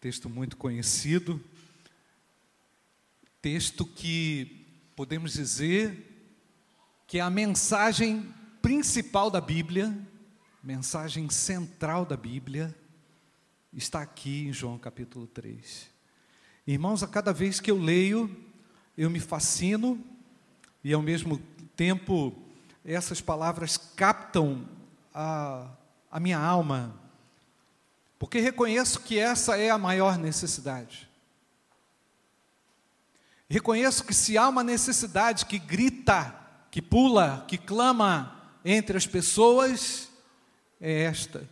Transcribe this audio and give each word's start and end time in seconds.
texto 0.00 0.28
muito 0.28 0.56
conhecido, 0.56 1.42
texto 3.40 3.86
que 3.86 4.66
podemos 4.94 5.32
dizer 5.32 6.12
que 7.06 7.18
é 7.18 7.20
a 7.20 7.30
mensagem 7.30 8.34
principal 8.60 9.30
da 9.30 9.40
Bíblia, 9.40 9.96
mensagem 10.62 11.30
central 11.30 12.04
da 12.04 12.16
Bíblia, 12.16 12.74
está 13.72 14.02
aqui 14.02 14.46
em 14.46 14.52
João 14.52 14.78
capítulo 14.78 15.26
3. 15.28 15.88
Irmãos, 16.66 17.02
a 17.02 17.08
cada 17.08 17.32
vez 17.32 17.60
que 17.60 17.70
eu 17.70 17.78
leio, 17.78 18.34
eu 18.98 19.08
me 19.08 19.20
fascino 19.20 20.04
e 20.82 20.92
ao 20.92 21.00
mesmo 21.00 21.40
tempo 21.74 22.36
essas 22.84 23.20
palavras 23.20 23.76
captam 23.76 24.68
a, 25.14 25.70
a 26.10 26.20
minha 26.20 26.38
alma, 26.38 26.94
porque 28.18 28.40
reconheço 28.40 29.00
que 29.00 29.18
essa 29.18 29.58
é 29.58 29.70
a 29.70 29.78
maior 29.78 30.18
necessidade. 30.18 31.08
Reconheço 33.48 34.04
que 34.04 34.14
se 34.14 34.36
há 34.36 34.48
uma 34.48 34.64
necessidade 34.64 35.46
que 35.46 35.58
grita, 35.58 36.34
que 36.70 36.82
pula, 36.82 37.44
que 37.46 37.56
clama 37.56 38.50
entre 38.64 38.96
as 38.96 39.06
pessoas, 39.06 40.10
é 40.80 41.02
esta: 41.02 41.48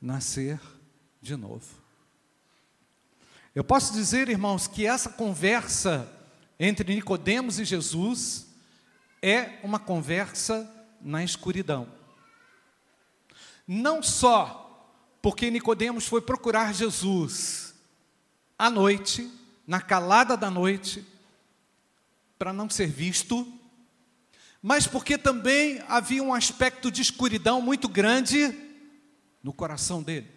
nascer 0.00 0.60
de 1.20 1.36
novo. 1.36 1.80
Eu 3.54 3.64
posso 3.64 3.92
dizer, 3.92 4.28
irmãos, 4.28 4.66
que 4.66 4.86
essa 4.86 5.10
conversa 5.10 6.08
entre 6.58 6.94
Nicodemos 6.94 7.58
e 7.58 7.64
Jesus 7.64 8.46
é 9.20 9.58
uma 9.62 9.78
conversa 9.78 10.70
na 11.00 11.24
escuridão. 11.24 11.88
Não 13.66 14.02
só 14.02 14.69
porque 15.22 15.50
Nicodemos 15.50 16.06
foi 16.06 16.20
procurar 16.20 16.72
Jesus 16.74 17.74
à 18.58 18.70
noite, 18.70 19.30
na 19.66 19.80
calada 19.80 20.36
da 20.36 20.50
noite, 20.50 21.06
para 22.38 22.52
não 22.52 22.68
ser 22.70 22.86
visto, 22.86 23.46
mas 24.62 24.86
porque 24.86 25.16
também 25.16 25.82
havia 25.88 26.22
um 26.22 26.34
aspecto 26.34 26.90
de 26.90 27.02
escuridão 27.02 27.60
muito 27.60 27.88
grande 27.88 28.54
no 29.42 29.52
coração 29.52 30.02
dele. 30.02 30.28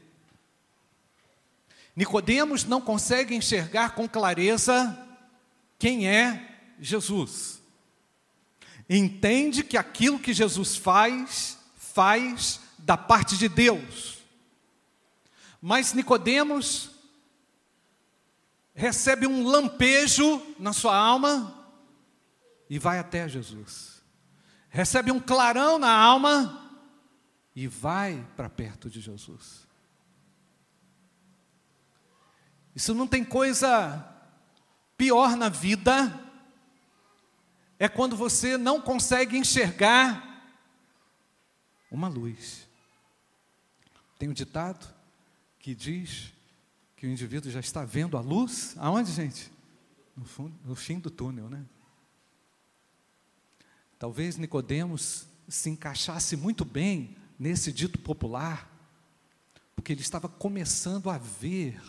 Nicodemos 1.95 2.63
não 2.63 2.81
consegue 2.81 3.35
enxergar 3.35 3.93
com 3.93 4.07
clareza 4.07 4.97
quem 5.77 6.07
é 6.07 6.73
Jesus. 6.79 7.61
Entende 8.89 9.63
que 9.63 9.77
aquilo 9.77 10.19
que 10.19 10.33
Jesus 10.33 10.75
faz, 10.75 11.57
faz 11.77 12.59
da 12.77 12.97
parte 12.97 13.37
de 13.37 13.47
Deus. 13.47 14.22
Mas 15.65 15.93
Nicodemos 15.93 16.91
recebe 18.75 19.25
um 19.25 19.47
lampejo 19.47 20.45
na 20.59 20.73
sua 20.73 20.93
alma 20.93 21.57
e 22.69 22.77
vai 22.77 22.99
até 22.99 23.29
Jesus. 23.29 24.03
Recebe 24.67 25.09
um 25.09 25.21
clarão 25.21 25.79
na 25.79 25.89
alma 25.89 26.69
e 27.55 27.65
vai 27.65 28.27
para 28.35 28.49
perto 28.49 28.89
de 28.89 28.99
Jesus. 28.99 29.65
Isso 32.75 32.93
não 32.93 33.07
tem 33.07 33.23
coisa 33.23 34.05
pior 34.97 35.37
na 35.37 35.47
vida, 35.47 36.19
é 37.79 37.87
quando 37.87 38.17
você 38.17 38.57
não 38.57 38.81
consegue 38.81 39.37
enxergar 39.37 40.45
uma 41.89 42.09
luz. 42.09 42.67
Tem 44.19 44.27
um 44.27 44.33
ditado 44.33 44.92
que 45.63 45.73
diz 45.73 46.33
que 46.97 47.07
o 47.07 47.09
indivíduo 47.09 47.49
já 47.49 47.61
está 47.61 47.85
vendo 47.85 48.17
a 48.17 48.19
luz, 48.19 48.75
aonde, 48.77 49.13
gente? 49.13 49.49
No, 50.13 50.25
fundo, 50.25 50.53
no 50.65 50.75
fim 50.75 50.99
do 50.99 51.09
túnel, 51.09 51.49
né? 51.49 51.63
Talvez 53.97 54.35
Nicodemos 54.35 55.25
se 55.47 55.69
encaixasse 55.69 56.35
muito 56.35 56.65
bem 56.65 57.15
nesse 57.39 57.71
dito 57.71 57.97
popular, 57.97 58.69
porque 59.73 59.93
ele 59.93 60.01
estava 60.01 60.27
começando 60.27 61.09
a 61.09 61.17
ver 61.17 61.81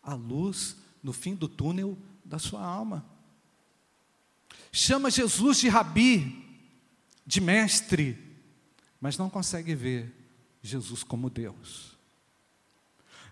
a 0.00 0.14
luz 0.14 0.76
no 1.02 1.12
fim 1.12 1.34
do 1.34 1.48
túnel 1.48 1.98
da 2.24 2.38
sua 2.38 2.64
alma. 2.64 3.04
Chama 4.70 5.10
Jesus 5.10 5.58
de 5.58 5.68
rabi, 5.68 6.62
de 7.26 7.40
mestre, 7.40 8.16
mas 9.00 9.18
não 9.18 9.28
consegue 9.28 9.74
ver 9.74 10.14
Jesus 10.62 11.02
como 11.02 11.28
Deus. 11.28 11.93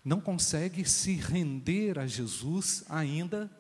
Não 0.04 0.20
consegue 0.20 0.88
se 0.88 1.14
render 1.14 1.98
a 1.98 2.06
Jesus 2.06 2.84
ainda 2.88 3.50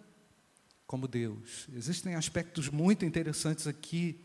como 0.86 1.08
Deus. 1.08 1.68
Existem 1.74 2.14
aspectos 2.14 2.68
muito 2.68 3.04
interessantes 3.04 3.66
aqui 3.66 4.20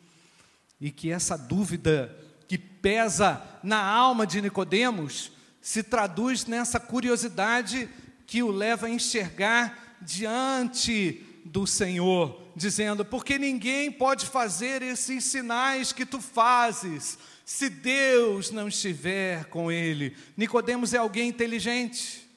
e 0.82 0.92
que 0.92 1.12
essa 1.12 1.38
dúvida 1.38 2.16
que 2.48 2.58
pesa 2.58 3.42
na 3.64 3.82
alma 3.84 4.26
de 4.26 4.42
Nicodemos 4.42 5.32
se 5.62 5.84
traduz 5.84 6.46
nessa 6.46 6.80
curiosidade 6.80 7.90
que 8.26 8.42
o 8.42 8.52
leva 8.52 8.88
a 8.88 8.90
enxergar 8.90 9.98
diante 10.02 11.24
do 11.46 11.66
Senhor, 11.66 12.52
dizendo: 12.56 13.06
porque 13.06 13.38
ninguém 13.38 13.92
pode 13.92 14.26
fazer 14.26 14.82
esses 14.82 15.24
sinais 15.24 15.92
que 15.92 16.06
tu 16.06 16.20
fazes 16.20 17.18
se 17.48 17.70
Deus 17.70 18.52
não 18.52 18.68
estiver 18.68 19.46
com 19.46 19.72
ele. 19.72 20.18
Nicodemos 20.36 20.94
é 20.94 20.98
alguém 20.98 21.30
inteligente, 21.30 22.30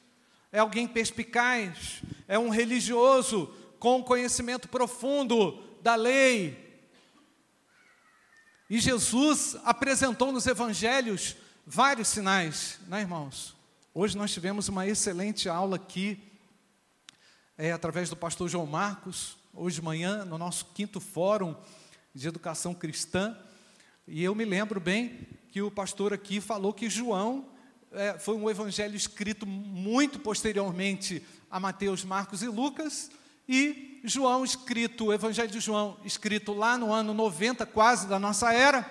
é 0.53 0.61
alguém 0.61 0.87
perspicaz, 0.87 2.01
é 2.29 2.39
um 2.39 2.49
religioso 2.49 3.53
com 3.81 4.05
conhecimento 4.05 4.69
profundo 4.69 5.61
da 5.83 5.97
lei. 5.97 6.81
E 8.71 8.79
Jesus 8.79 9.57
apresentou 9.65 10.31
nos 10.31 10.47
evangelhos 10.47 11.35
vários 11.67 12.07
sinais, 12.07 12.79
né, 12.87 13.01
irmãos? 13.01 13.57
Hoje 13.93 14.17
nós 14.17 14.33
tivemos 14.33 14.69
uma 14.69 14.87
excelente 14.87 15.49
aula 15.49 15.75
aqui, 15.75 16.23
é, 17.59 17.73
através 17.73 18.09
do 18.09 18.15
pastor 18.15 18.49
João 18.49 18.65
Marcos, 18.65 19.37
hoje 19.53 19.75
de 19.75 19.83
manhã, 19.83 20.25
no 20.25 20.39
nosso 20.39 20.67
quinto 20.67 21.01
fórum 21.01 21.57
de 22.15 22.29
educação 22.29 22.73
cristã. 22.73 23.37
E 24.13 24.25
eu 24.25 24.35
me 24.35 24.45
lembro 24.45 24.81
bem 24.81 25.21
que 25.53 25.63
o 25.63 25.71
pastor 25.71 26.13
aqui 26.13 26.41
falou 26.41 26.73
que 26.73 26.91
João 26.91 27.47
é, 27.93 28.19
foi 28.19 28.35
um 28.35 28.51
evangelho 28.51 28.97
escrito 28.97 29.47
muito 29.47 30.19
posteriormente 30.19 31.25
a 31.49 31.61
Mateus, 31.61 32.03
Marcos 32.05 32.43
e 32.43 32.49
Lucas, 32.49 33.09
e 33.49 34.01
João 34.03 34.45
escrito, 34.45 35.07
o 35.07 35.13
evangelho 35.13 35.49
de 35.49 35.61
João, 35.61 35.97
escrito 36.05 36.53
lá 36.53 36.77
no 36.77 36.93
ano 36.93 37.15
90, 37.15 37.65
quase 37.67 38.09
da 38.09 38.19
nossa 38.19 38.53
era, 38.53 38.85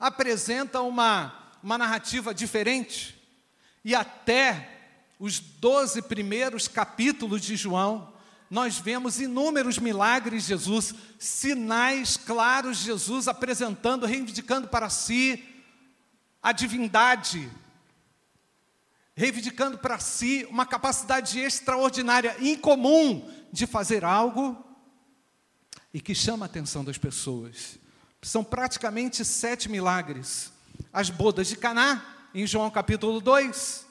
apresenta 0.00 0.80
uma, 0.80 1.52
uma 1.62 1.76
narrativa 1.76 2.32
diferente. 2.32 3.22
E 3.84 3.94
até 3.94 4.96
os 5.20 5.38
doze 5.38 6.00
primeiros 6.00 6.66
capítulos 6.66 7.42
de 7.42 7.54
João, 7.54 8.13
nós 8.54 8.78
vemos 8.78 9.18
inúmeros 9.18 9.80
milagres 9.80 10.44
de 10.44 10.50
Jesus, 10.50 10.94
sinais 11.18 12.16
claros 12.16 12.78
de 12.78 12.84
Jesus 12.84 13.26
apresentando, 13.26 14.06
reivindicando 14.06 14.68
para 14.68 14.88
si 14.88 15.44
a 16.40 16.52
divindade, 16.52 17.50
reivindicando 19.16 19.76
para 19.76 19.98
si 19.98 20.46
uma 20.48 20.64
capacidade 20.64 21.40
extraordinária, 21.40 22.36
incomum 22.38 23.28
de 23.52 23.66
fazer 23.66 24.04
algo 24.04 24.64
e 25.92 26.00
que 26.00 26.14
chama 26.14 26.44
a 26.44 26.46
atenção 26.46 26.84
das 26.84 26.96
pessoas. 26.96 27.76
São 28.22 28.44
praticamente 28.44 29.24
sete 29.24 29.68
milagres. 29.68 30.52
As 30.92 31.10
bodas 31.10 31.48
de 31.48 31.56
Caná, 31.56 32.28
em 32.32 32.46
João 32.46 32.70
capítulo 32.70 33.20
2. 33.20 33.84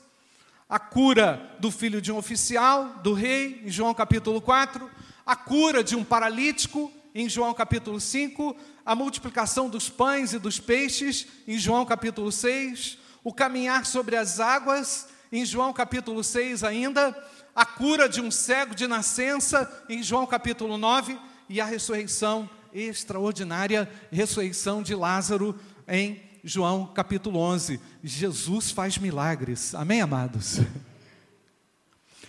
A 0.70 0.80
cura 0.80 1.56
do 1.60 1.70
filho 1.70 2.02
de 2.02 2.12
um 2.12 2.18
oficial, 2.18 3.00
do 3.04 3.14
rei, 3.14 3.62
em 3.66 3.70
João 3.70 3.94
capítulo 3.94 4.42
4. 4.42 4.90
A 5.26 5.36
cura 5.36 5.84
de 5.84 5.96
um 5.96 6.04
paralítico, 6.04 6.92
em 7.14 7.30
João 7.30 7.54
capítulo 7.54 8.00
5. 8.00 8.56
A 8.86 8.96
multiplicação 8.96 9.70
dos 9.70 9.90
pães 9.90 10.34
e 10.34 10.40
dos 10.40 10.60
peixes, 10.60 11.28
em 11.48 11.58
João 11.58 11.86
capítulo 11.86 12.32
6. 12.32 12.98
O 13.24 13.34
caminhar 13.34 13.86
sobre 13.86 14.16
as 14.16 14.40
águas, 14.40 15.08
em 15.32 15.46
João 15.46 15.74
capítulo 15.74 16.24
6 16.24 16.64
ainda. 16.64 17.16
A 17.56 17.66
cura 17.66 18.10
de 18.10 18.22
um 18.22 18.32
cego 18.32 18.74
de 18.74 18.88
nascença, 18.88 19.86
em 19.90 20.02
João 20.02 20.26
capítulo 20.26 20.78
9. 20.78 21.20
E 21.50 21.60
a 21.62 21.66
ressurreição 21.66 22.50
extraordinária, 22.74 23.90
ressurreição 24.12 24.82
de 24.82 24.96
Lázaro, 24.96 25.60
em 25.88 26.33
João 26.43 26.85
capítulo 26.85 27.40
11. 27.40 27.79
Jesus 28.03 28.69
faz 28.69 28.97
milagres. 28.97 29.73
Amém, 29.73 30.01
amados? 30.01 30.59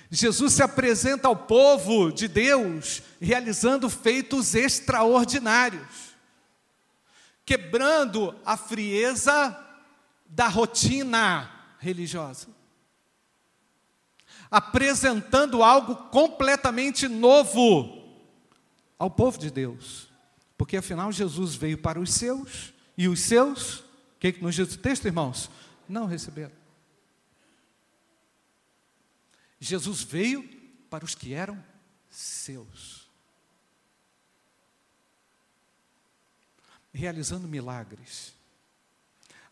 Jesus 0.08 0.52
se 0.52 0.62
apresenta 0.62 1.26
ao 1.26 1.34
povo 1.34 2.12
de 2.12 2.28
Deus 2.28 3.02
realizando 3.20 3.90
feitos 3.90 4.54
extraordinários, 4.54 6.14
quebrando 7.44 8.32
a 8.46 8.56
frieza 8.56 9.58
da 10.26 10.46
rotina 10.46 11.50
religiosa. 11.80 12.48
apresentando 14.50 15.64
algo 15.64 15.96
completamente 16.10 17.08
novo 17.08 18.04
ao 18.96 19.10
povo 19.10 19.36
de 19.36 19.50
Deus. 19.50 20.08
Porque 20.56 20.76
afinal 20.76 21.10
Jesus 21.10 21.56
veio 21.56 21.76
para 21.76 21.98
os 21.98 22.14
seus, 22.14 22.72
e 22.96 23.08
os 23.08 23.18
seus, 23.18 23.83
o 24.16 24.18
que, 24.18 24.32
que 24.32 24.42
nos 24.42 24.54
diz 24.54 24.74
o 24.74 24.78
texto, 24.78 25.06
irmãos? 25.06 25.50
Não 25.88 26.06
receberam. 26.06 26.52
Jesus 29.58 30.02
veio 30.02 30.42
para 30.90 31.04
os 31.04 31.14
que 31.14 31.32
eram 31.32 31.62
seus. 32.08 33.08
Realizando 36.92 37.48
milagres, 37.48 38.34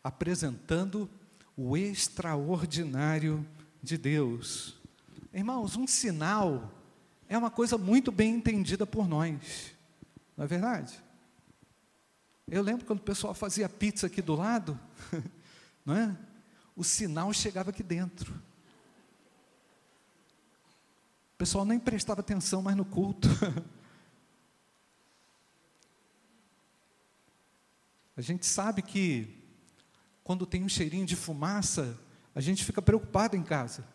apresentando 0.02 1.10
o 1.56 1.76
extraordinário 1.76 3.46
de 3.82 3.98
Deus. 3.98 4.76
Irmãos, 5.32 5.76
um 5.76 5.86
sinal 5.86 6.72
é 7.28 7.36
uma 7.36 7.50
coisa 7.50 7.76
muito 7.76 8.12
bem 8.12 8.36
entendida 8.36 8.86
por 8.86 9.08
nós, 9.08 9.74
não 10.36 10.44
é 10.44 10.46
verdade? 10.46 11.01
Eu 12.52 12.62
lembro 12.62 12.84
quando 12.84 12.98
o 12.98 13.02
pessoal 13.02 13.32
fazia 13.32 13.66
pizza 13.66 14.08
aqui 14.08 14.20
do 14.20 14.34
lado, 14.34 14.78
não 15.86 15.96
é? 15.96 16.14
O 16.76 16.84
sinal 16.84 17.32
chegava 17.32 17.70
aqui 17.70 17.82
dentro. 17.82 18.30
O 21.32 21.36
pessoal 21.38 21.64
nem 21.64 21.78
prestava 21.78 22.20
atenção 22.20 22.60
mais 22.60 22.76
no 22.76 22.84
culto. 22.84 23.26
A 28.14 28.20
gente 28.20 28.44
sabe 28.44 28.82
que 28.82 29.42
quando 30.22 30.44
tem 30.44 30.62
um 30.62 30.68
cheirinho 30.68 31.06
de 31.06 31.16
fumaça, 31.16 31.98
a 32.34 32.42
gente 32.42 32.66
fica 32.66 32.82
preocupado 32.82 33.34
em 33.34 33.42
casa. 33.42 33.88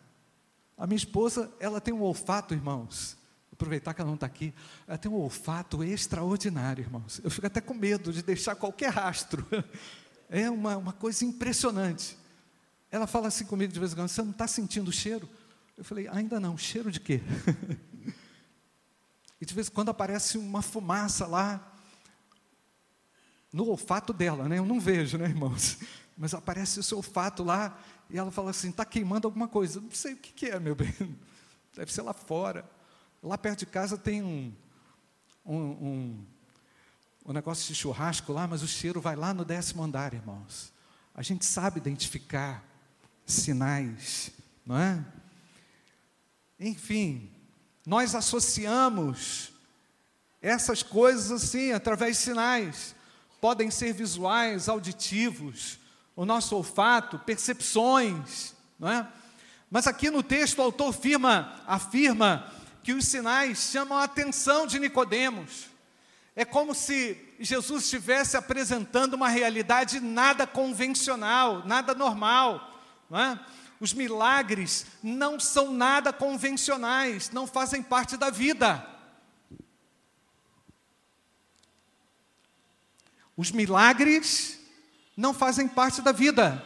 A 0.76 0.84
minha 0.84 0.96
esposa, 0.96 1.48
ela 1.60 1.80
tem 1.80 1.94
um 1.94 2.02
olfato, 2.02 2.54
irmãos. 2.54 3.16
Aproveitar 3.58 3.92
que 3.92 4.00
ela 4.00 4.06
não 4.06 4.14
está 4.14 4.26
aqui. 4.26 4.54
Ela 4.86 4.96
tem 4.96 5.10
um 5.10 5.16
olfato 5.16 5.82
extraordinário, 5.82 6.82
irmãos. 6.82 7.20
Eu 7.24 7.28
fico 7.28 7.44
até 7.44 7.60
com 7.60 7.74
medo 7.74 8.12
de 8.12 8.22
deixar 8.22 8.54
qualquer 8.54 8.90
rastro. 8.90 9.44
É 10.30 10.50
uma, 10.50 10.76
uma 10.76 10.92
coisa 10.92 11.24
impressionante. 11.24 12.14
Ela 12.90 13.06
fala 13.06 13.28
assim 13.28 13.46
comigo 13.46 13.72
de 13.72 13.80
vez 13.80 13.92
em 13.92 13.94
quando: 13.94 14.10
Você 14.10 14.20
não 14.20 14.30
está 14.30 14.46
sentindo 14.46 14.88
o 14.88 14.92
cheiro? 14.92 15.26
Eu 15.74 15.82
falei: 15.82 16.06
Ainda 16.06 16.38
não. 16.38 16.58
Cheiro 16.58 16.92
de 16.92 17.00
quê? 17.00 17.22
e 19.40 19.46
de 19.46 19.54
vez 19.54 19.68
em 19.68 19.70
quando 19.70 19.88
aparece 19.88 20.36
uma 20.36 20.60
fumaça 20.60 21.26
lá, 21.26 21.74
no 23.50 23.70
olfato 23.70 24.12
dela, 24.12 24.46
né? 24.50 24.58
Eu 24.58 24.66
não 24.66 24.78
vejo, 24.78 25.16
né, 25.16 25.24
irmãos? 25.24 25.78
Mas 26.14 26.34
aparece 26.34 26.82
seu 26.82 26.98
olfato 26.98 27.42
lá, 27.42 27.80
e 28.10 28.18
ela 28.18 28.30
fala 28.30 28.50
assim: 28.50 28.68
está 28.68 28.84
queimando 28.84 29.26
alguma 29.26 29.48
coisa. 29.48 29.80
Não 29.80 29.92
sei 29.92 30.12
o 30.12 30.18
que, 30.18 30.30
que 30.30 30.46
é, 30.46 30.60
meu 30.60 30.74
bem. 30.74 30.94
Deve 31.74 31.90
ser 31.90 32.02
lá 32.02 32.12
fora. 32.12 32.68
Lá 33.22 33.36
perto 33.36 33.60
de 33.60 33.66
casa 33.66 33.98
tem 33.98 34.22
um, 34.22 34.54
um, 35.44 35.56
um, 35.56 36.26
um 37.26 37.32
negócio 37.32 37.66
de 37.66 37.74
churrasco 37.74 38.32
lá, 38.32 38.46
mas 38.46 38.62
o 38.62 38.68
cheiro 38.68 39.00
vai 39.00 39.16
lá 39.16 39.34
no 39.34 39.44
décimo 39.44 39.82
andar, 39.82 40.14
irmãos. 40.14 40.72
A 41.14 41.22
gente 41.22 41.44
sabe 41.44 41.78
identificar 41.78 42.64
sinais, 43.26 44.30
não 44.64 44.78
é? 44.78 45.04
Enfim, 46.60 47.30
nós 47.84 48.14
associamos 48.14 49.52
essas 50.40 50.82
coisas 50.82 51.32
assim, 51.32 51.72
através 51.72 52.18
de 52.18 52.22
sinais. 52.22 52.94
Podem 53.40 53.70
ser 53.70 53.92
visuais, 53.92 54.68
auditivos, 54.68 55.78
o 56.14 56.24
nosso 56.24 56.54
olfato, 56.56 57.18
percepções, 57.18 58.54
não 58.78 58.88
é? 58.88 59.08
Mas 59.70 59.86
aqui 59.86 60.10
no 60.10 60.22
texto 60.22 60.58
o 60.58 60.62
autor 60.62 60.90
afirma, 60.90 61.62
afirma 61.66 62.52
que 62.82 62.92
os 62.92 63.06
sinais 63.06 63.70
chamam 63.70 63.98
a 63.98 64.04
atenção 64.04 64.66
de 64.66 64.78
Nicodemos. 64.78 65.66
É 66.34 66.44
como 66.44 66.74
se 66.74 67.34
Jesus 67.40 67.84
estivesse 67.84 68.36
apresentando 68.36 69.14
uma 69.14 69.28
realidade 69.28 70.00
nada 70.00 70.46
convencional, 70.46 71.66
nada 71.66 71.94
normal, 71.94 72.80
não 73.10 73.18
é? 73.18 73.40
Os 73.80 73.92
milagres 73.92 74.86
não 75.02 75.38
são 75.38 75.72
nada 75.72 76.12
convencionais, 76.12 77.30
não 77.30 77.46
fazem 77.46 77.82
parte 77.82 78.16
da 78.16 78.30
vida. 78.30 78.84
Os 83.36 83.52
milagres 83.52 84.58
não 85.16 85.32
fazem 85.32 85.68
parte 85.68 86.02
da 86.02 86.10
vida. 86.10 86.64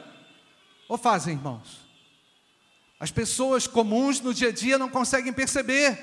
Ou 0.89 0.97
fazem, 0.97 1.35
irmãos? 1.35 1.81
As 3.03 3.11
pessoas 3.11 3.67
comuns 3.67 4.21
no 4.21 4.33
dia 4.33 4.51
a 4.51 4.53
dia 4.53 4.79
não 4.79 4.89
conseguem 4.89 5.33
perceber. 5.33 5.99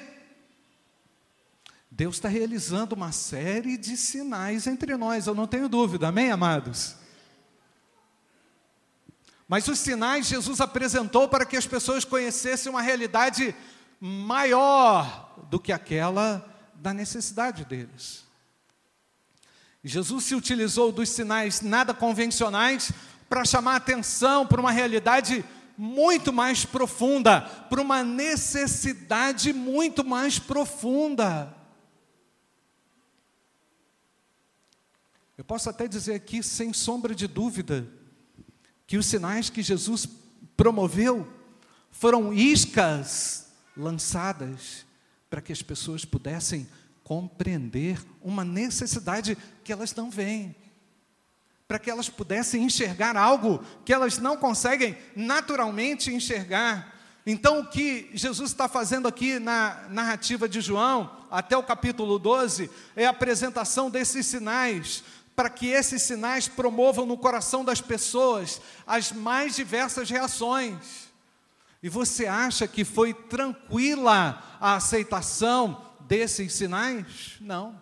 Deus 1.90 2.18
está 2.18 2.28
realizando 2.28 2.94
uma 2.94 3.14
série 3.14 3.78
de 3.78 3.96
sinais 3.96 4.68
entre 4.68 4.98
nós, 4.98 5.26
eu 5.26 5.34
não 5.34 5.48
tenho 5.48 5.70
dúvida, 5.70 6.10
amém, 6.10 6.30
amados? 6.30 6.98
Mas 9.48 9.66
os 9.70 9.80
sinais 9.80 10.28
Jesus 10.28 10.60
apresentou 10.60 11.30
para 11.30 11.46
que 11.46 11.56
as 11.56 11.66
pessoas 11.66 12.04
conhecessem 12.04 12.70
uma 12.70 12.82
realidade 12.82 13.56
maior 13.98 15.38
do 15.50 15.58
que 15.58 15.72
aquela 15.72 16.46
da 16.76 16.94
necessidade 16.94 17.64
deles. 17.64 18.26
Jesus 19.86 20.26
se 20.26 20.36
utilizou 20.36 20.92
dos 20.92 21.08
sinais 21.08 21.62
nada 21.62 21.94
convencionais 21.94 22.92
para 23.30 23.46
chamar 23.46 23.78
atenção 23.78 24.46
para 24.46 24.60
uma 24.60 24.72
realidade 24.72 25.46
muito 25.82 26.34
mais 26.34 26.66
profunda, 26.66 27.40
para 27.40 27.82
uma 27.82 28.04
necessidade 28.04 29.54
muito 29.54 30.04
mais 30.04 30.38
profunda. 30.38 31.56
Eu 35.38 35.46
posso 35.46 35.70
até 35.70 35.88
dizer 35.88 36.16
aqui, 36.16 36.44
sem 36.44 36.74
sombra 36.74 37.16
de 37.16 37.28
dúvida, 37.28 37.88
que 38.86 38.98
os 38.98 39.06
sinais 39.06 39.50
que 39.50 39.62
Jesus 39.62 40.06
promoveu 40.58 41.26
foram 41.92 42.34
iscas 42.34 43.48
lançadas 43.78 44.86
para 45.30 45.42
que 45.42 45.54
as 45.54 45.62
pessoas 45.62 46.04
pudessem 46.04 46.68
compreender 47.06 48.06
uma 48.22 48.44
necessidade 48.44 49.38
que 49.64 49.72
elas 49.72 49.96
não 49.96 50.12
veem, 50.12 50.54
para 51.70 51.78
que 51.78 51.92
elas 51.92 52.10
pudessem 52.10 52.64
enxergar 52.64 53.16
algo 53.16 53.64
que 53.86 53.94
elas 53.94 54.18
não 54.18 54.36
conseguem 54.36 54.98
naturalmente 55.16 56.12
enxergar. 56.12 56.96
Então, 57.24 57.60
o 57.60 57.68
que 57.68 58.10
Jesus 58.12 58.50
está 58.50 58.68
fazendo 58.68 59.08
aqui 59.08 59.38
na 59.38 59.86
narrativa 59.88 60.50
de 60.50 60.62
João, 60.62 61.16
até 61.30 61.56
o 61.56 61.62
capítulo 61.62 62.18
12, 62.18 62.72
é 62.96 63.06
a 63.06 63.12
apresentação 63.12 63.88
desses 63.88 64.26
sinais, 64.26 65.04
para 65.36 65.48
que 65.48 65.68
esses 65.68 66.02
sinais 66.02 66.48
promovam 66.48 67.06
no 67.06 67.16
coração 67.16 67.64
das 67.64 67.80
pessoas 67.80 68.60
as 68.88 69.12
mais 69.12 69.56
diversas 69.56 70.10
reações. 70.10 71.08
E 71.84 71.88
você 71.88 72.26
acha 72.26 72.68
que 72.68 72.84
foi 72.84 73.14
tranquila 73.14 74.44
a 74.60 74.74
aceitação 74.74 75.86
desses 76.00 76.52
sinais? 76.52 77.38
Não. 77.40 77.80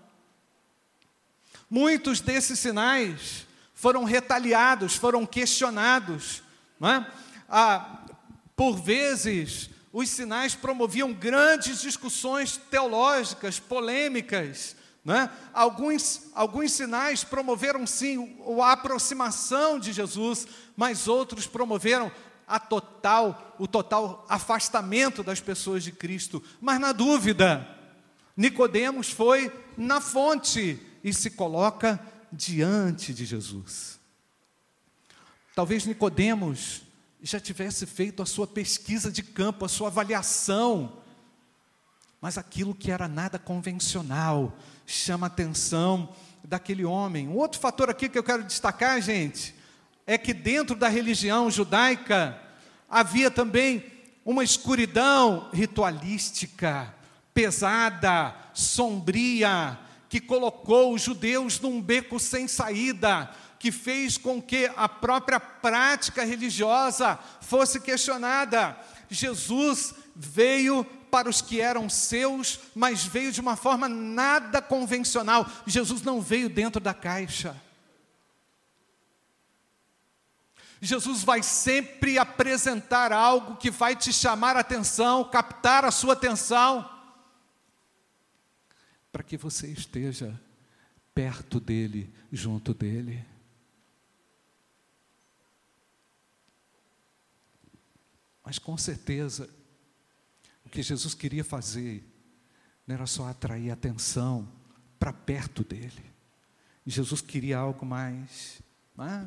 Muitos 1.69 2.19
desses 2.19 2.59
sinais 2.59 3.46
foram 3.77 4.03
retaliados, 4.03 4.95
foram 4.95 5.23
questionados. 5.23 6.41
É? 6.81 7.05
ah, 7.47 7.99
por 8.55 8.75
vezes, 8.75 9.69
os 9.93 10.09
sinais 10.09 10.55
promoviam 10.55 11.13
grandes 11.13 11.81
discussões 11.81 12.57
teológicas, 12.71 13.59
polêmicas. 13.59 14.75
É? 15.07 15.29
Alguns, 15.53 16.23
alguns 16.33 16.71
sinais 16.73 17.23
promoveram 17.23 17.85
sim 17.85 18.37
a 18.61 18.71
aproximação 18.71 19.79
de 19.79 19.93
Jesus, 19.93 20.47
mas 20.75 21.07
outros 21.07 21.45
promoveram 21.45 22.11
a 22.47 22.59
total, 22.59 23.55
o 23.59 23.67
total 23.67 24.25
afastamento 24.27 25.21
das 25.21 25.39
pessoas 25.39 25.83
de 25.83 25.91
Cristo. 25.91 26.43
Mas 26.59 26.79
na 26.79 26.91
dúvida, 26.91 27.65
Nicodemos 28.35 29.11
foi 29.11 29.51
na 29.77 30.01
fonte 30.01 30.79
e 31.03 31.13
se 31.13 31.29
coloca 31.29 31.99
diante 32.31 33.13
de 33.13 33.25
Jesus. 33.25 33.99
Talvez 35.55 35.85
Nicodemos 35.85 36.83
já 37.21 37.39
tivesse 37.39 37.85
feito 37.85 38.21
a 38.21 38.25
sua 38.25 38.45
pesquisa 38.45 39.11
de 39.11 39.23
campo, 39.23 39.65
a 39.65 39.69
sua 39.69 39.87
avaliação, 39.87 41.01
mas 42.21 42.37
aquilo 42.37 42.75
que 42.75 42.91
era 42.91 43.07
nada 43.07 43.39
convencional 43.39 44.57
chama 44.85 45.25
a 45.25 45.27
atenção 45.27 46.13
daquele 46.43 46.85
homem. 46.85 47.27
Um 47.27 47.35
outro 47.35 47.59
fator 47.59 47.89
aqui 47.89 48.07
que 48.07 48.17
eu 48.17 48.23
quero 48.23 48.43
destacar, 48.43 49.01
gente, 49.01 49.55
é 50.05 50.17
que 50.17 50.33
dentro 50.33 50.75
da 50.75 50.87
religião 50.87 51.51
judaica 51.51 52.39
havia 52.89 53.29
também 53.29 53.83
uma 54.23 54.43
escuridão 54.43 55.49
ritualística, 55.53 56.93
pesada, 57.33 58.35
sombria, 58.53 59.77
que 60.09 60.19
colocou 60.19 60.93
os 60.93 61.01
judeus 61.01 61.59
num 61.59 61.81
beco 61.81 62.19
sem 62.19 62.47
saída, 62.47 63.29
que 63.59 63.71
fez 63.71 64.17
com 64.17 64.41
que 64.41 64.71
a 64.75 64.87
própria 64.87 65.39
prática 65.39 66.23
religiosa 66.23 67.19
fosse 67.41 67.79
questionada. 67.79 68.77
Jesus 69.09 69.93
veio 70.15 70.83
para 71.09 71.29
os 71.29 71.41
que 71.41 71.61
eram 71.61 71.89
seus, 71.89 72.59
mas 72.75 73.05
veio 73.05 73.31
de 73.31 73.41
uma 73.41 73.55
forma 73.55 73.87
nada 73.87 74.61
convencional. 74.61 75.45
Jesus 75.65 76.01
não 76.01 76.21
veio 76.21 76.49
dentro 76.49 76.81
da 76.81 76.93
caixa. 76.93 77.55
Jesus 80.79 81.23
vai 81.23 81.41
sempre 81.41 82.19
apresentar 82.19 83.11
algo 83.11 83.55
que 83.55 83.71
vai 83.71 83.95
te 83.95 84.13
chamar 84.13 84.55
a 84.55 84.59
atenção, 84.59 85.23
captar 85.23 85.83
a 85.83 85.91
sua 85.91 86.13
atenção, 86.13 86.87
para 89.11 89.23
que 89.23 89.37
você 89.37 89.67
esteja 89.67 90.39
perto 91.13 91.59
dele, 91.59 92.13
junto 92.31 92.73
dele. 92.73 93.25
Mas 98.43 98.59
com 98.59 98.77
certeza, 98.77 99.49
o 100.63 100.69
que 100.69 100.81
Jesus 100.81 101.13
queria 101.13 101.43
fazer 101.43 102.03
não 102.85 102.95
era 102.95 103.05
só 103.05 103.27
atrair 103.27 103.71
atenção 103.71 104.47
para 104.99 105.11
perto 105.11 105.63
dele. 105.63 106.05
Jesus 106.85 107.19
queria 107.19 107.57
algo 107.57 107.85
mais. 107.85 108.61
É? 108.99 109.25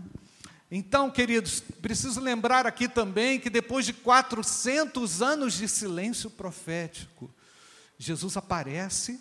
Então, 0.70 1.10
queridos, 1.10 1.60
preciso 1.60 2.20
lembrar 2.20 2.66
aqui 2.66 2.88
também 2.88 3.38
que 3.40 3.50
depois 3.50 3.84
de 3.84 3.92
400 3.92 5.20
anos 5.20 5.54
de 5.54 5.68
silêncio 5.68 6.30
profético, 6.30 7.30
Jesus 7.98 8.36
aparece, 8.36 9.20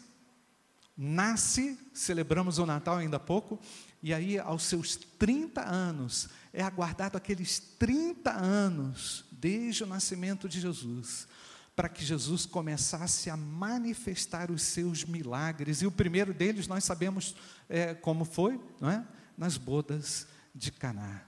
nasce, 1.02 1.80
celebramos 1.94 2.58
o 2.58 2.66
Natal 2.66 2.98
ainda 2.98 3.16
há 3.16 3.20
pouco, 3.22 3.58
e 4.04 4.14
aí 4.14 4.38
aos 4.38 4.64
seus 4.64 4.98
30 4.98 5.66
anos, 5.66 6.28
é 6.52 6.62
aguardado 6.62 7.16
aqueles 7.16 7.58
30 7.80 8.30
anos 8.34 9.24
desde 9.32 9.86
o 9.86 9.88
nascimento 9.88 10.50
de 10.50 10.60
Jesus, 10.60 11.26
para 11.74 11.88
que 11.88 12.04
Jesus 12.04 12.46
começasse 12.46 13.30
a 13.30 13.38
manifestar 13.38 14.52
os 14.52 14.62
seus 14.62 15.06
milagres, 15.06 15.82
e 15.82 15.88
o 15.88 15.92
primeiro 15.92 16.34
deles 16.34 16.68
nós 16.68 16.84
sabemos 16.84 17.34
é, 17.70 17.94
como 17.94 18.26
foi, 18.26 18.60
não 18.82 18.90
é? 18.90 19.08
Nas 19.38 19.56
bodas 19.56 20.28
de 20.54 20.70
Caná. 20.70 21.22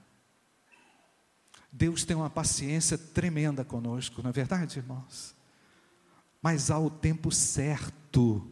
Deus 1.72 2.04
tem 2.04 2.14
uma 2.14 2.28
paciência 2.28 2.98
tremenda 2.98 3.64
conosco, 3.64 4.22
não 4.22 4.28
é 4.28 4.32
verdade, 4.34 4.78
irmãos? 4.78 5.34
Mas 6.42 6.70
há 6.70 6.78
o 6.78 6.90
tempo 6.90 7.32
certo 7.32 8.51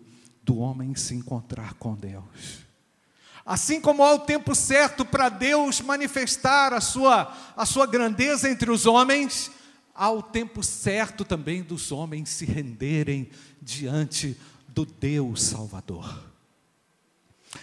do 0.50 0.58
homem 0.58 0.96
se 0.96 1.14
encontrar 1.14 1.74
com 1.74 1.94
Deus. 1.94 2.66
Assim 3.46 3.80
como 3.80 4.02
há 4.02 4.12
o 4.14 4.18
tempo 4.18 4.52
certo 4.52 5.04
para 5.04 5.28
Deus 5.28 5.80
manifestar 5.80 6.72
a 6.72 6.80
sua, 6.80 7.32
a 7.56 7.64
sua 7.64 7.86
grandeza 7.86 8.50
entre 8.50 8.68
os 8.68 8.84
homens, 8.84 9.48
há 9.94 10.10
o 10.10 10.20
tempo 10.20 10.60
certo 10.60 11.24
também 11.24 11.62
dos 11.62 11.92
homens 11.92 12.30
se 12.30 12.44
renderem 12.44 13.30
diante 13.62 14.36
do 14.66 14.84
Deus 14.84 15.40
Salvador. 15.44 16.20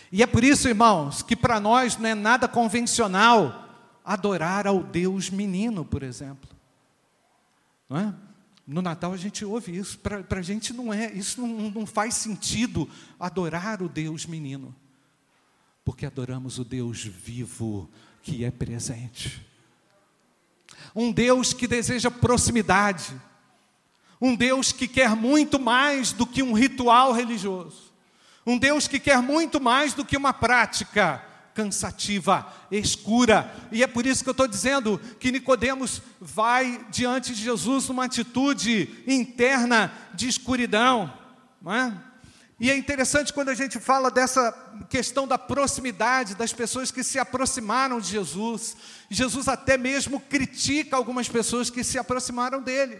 E 0.10 0.24
é 0.24 0.26
por 0.26 0.46
isso, 0.46 0.70
irmãos, 0.70 1.22
que 1.22 1.36
para 1.36 1.60
nós 1.60 1.98
não 1.98 2.08
é 2.08 2.16
nada 2.16 2.48
convencional 2.48 3.66
adorar 4.04 4.66
ao 4.66 4.82
Deus 4.82 5.30
menino, 5.30 5.84
por 5.84 6.04
exemplo. 6.04 6.50
Não 7.90 7.98
é? 7.98 8.14
No 8.68 8.82
Natal 8.82 9.14
a 9.14 9.18
gente 9.18 9.46
ouve 9.46 9.78
isso, 9.78 9.98
para 9.98 10.26
a 10.30 10.42
gente 10.42 10.74
não 10.74 10.94
é, 10.94 11.10
isso 11.14 11.40
não, 11.40 11.72
não 11.72 11.86
faz 11.86 12.16
sentido 12.16 12.90
adorar 13.18 13.82
o 13.82 13.88
Deus 13.88 14.26
menino, 14.26 14.76
porque 15.86 16.06
adoramos 16.06 16.60
o 16.60 16.66
Deus 16.66 17.02
vivo 17.02 17.90
que 18.22 18.44
é 18.44 18.52
presente. 18.52 19.42
Um 20.94 21.14
Deus 21.14 21.54
que 21.54 21.66
deseja 21.66 22.12
proximidade, 22.12 23.16
um 24.20 24.36
Deus 24.36 24.74
que 24.74 24.86
quer 24.86 25.16
muito 25.16 25.58
mais 25.58 26.12
do 26.12 26.28
que 26.28 26.44
um 26.44 26.52
ritual 26.52 27.14
religioso, 27.14 27.94
um 28.46 28.58
Deus 28.58 28.86
que 28.86 29.00
quer 29.00 29.22
muito 29.22 29.62
mais 29.62 29.94
do 29.94 30.04
que 30.04 30.18
uma 30.18 30.34
prática, 30.34 31.24
cansativa, 31.58 32.54
escura. 32.70 33.52
E 33.72 33.82
é 33.82 33.88
por 33.88 34.06
isso 34.06 34.24
que 34.24 34.30
eu 34.30 34.32
estou 34.32 34.48
dizendo 34.48 35.02
que 35.20 35.32
Nicodemos 35.32 36.04
vai 36.22 36.86
diante 36.92 37.34
de 37.34 37.42
Jesus 37.42 37.88
numa 37.88 38.06
atitude 38.06 39.04
interna 39.08 39.92
de 40.14 40.28
escuridão. 40.28 41.12
Não 41.60 41.74
é? 41.74 41.92
E 42.60 42.70
é 42.70 42.78
interessante 42.78 43.34
quando 43.34 43.50
a 43.50 43.56
gente 43.56 43.80
fala 43.80 44.12
dessa 44.12 44.52
questão 44.88 45.28
da 45.28 45.36
proximidade 45.36 46.36
das 46.36 46.54
pessoas 46.54 46.92
que 46.92 47.04
se 47.04 47.18
aproximaram 47.18 48.00
de 48.00 48.10
Jesus. 48.10 48.78
Jesus 49.10 49.48
até 49.48 49.80
mesmo 49.80 50.20
critica 50.20 50.96
algumas 50.96 51.28
pessoas 51.28 51.72
que 51.72 51.84
se 51.84 51.98
aproximaram 51.98 52.62
dele. 52.62 53.00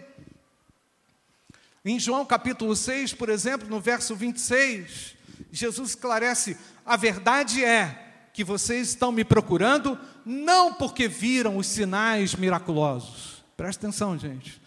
Em 1.84 2.00
João 2.00 2.26
capítulo 2.26 2.74
6, 2.74 3.14
por 3.14 3.28
exemplo, 3.28 3.68
no 3.68 3.80
verso 3.80 4.16
26, 4.16 5.14
Jesus 5.52 5.90
esclarece: 5.90 6.56
a 6.84 6.96
verdade 6.96 7.64
é 7.64 8.06
que 8.38 8.44
vocês 8.44 8.90
estão 8.90 9.10
me 9.10 9.24
procurando 9.24 9.98
não 10.24 10.72
porque 10.72 11.08
viram 11.08 11.56
os 11.56 11.66
sinais 11.66 12.36
miraculosos. 12.36 13.42
Presta 13.56 13.84
atenção, 13.84 14.16
gente. 14.16 14.62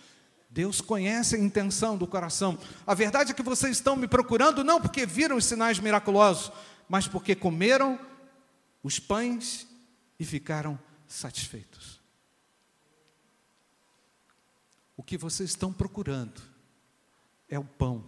Deus 0.50 0.82
conhece 0.82 1.38
a 1.38 1.40
intenção 1.40 1.98
do 1.98 2.06
coração. 2.06 2.60
A 2.86 2.94
verdade 2.94 3.32
é 3.32 3.34
que 3.34 3.42
vocês 3.42 3.78
estão 3.78 3.96
me 3.96 4.10
procurando 4.10 4.62
não 4.62 4.82
porque 4.82 5.06
viram 5.06 5.38
os 5.38 5.46
sinais 5.46 5.80
miraculosos, 5.80 6.52
mas 6.90 7.08
porque 7.08 7.34
comeram 7.34 7.98
os 8.84 9.00
pães 9.00 9.66
e 10.20 10.26
ficaram 10.26 10.78
satisfeitos. 11.08 12.02
O 14.98 15.02
que 15.02 15.18
vocês 15.18 15.52
estão 15.52 15.72
procurando 15.72 16.42
é 17.48 17.58
o 17.58 17.64
pão, 17.64 18.04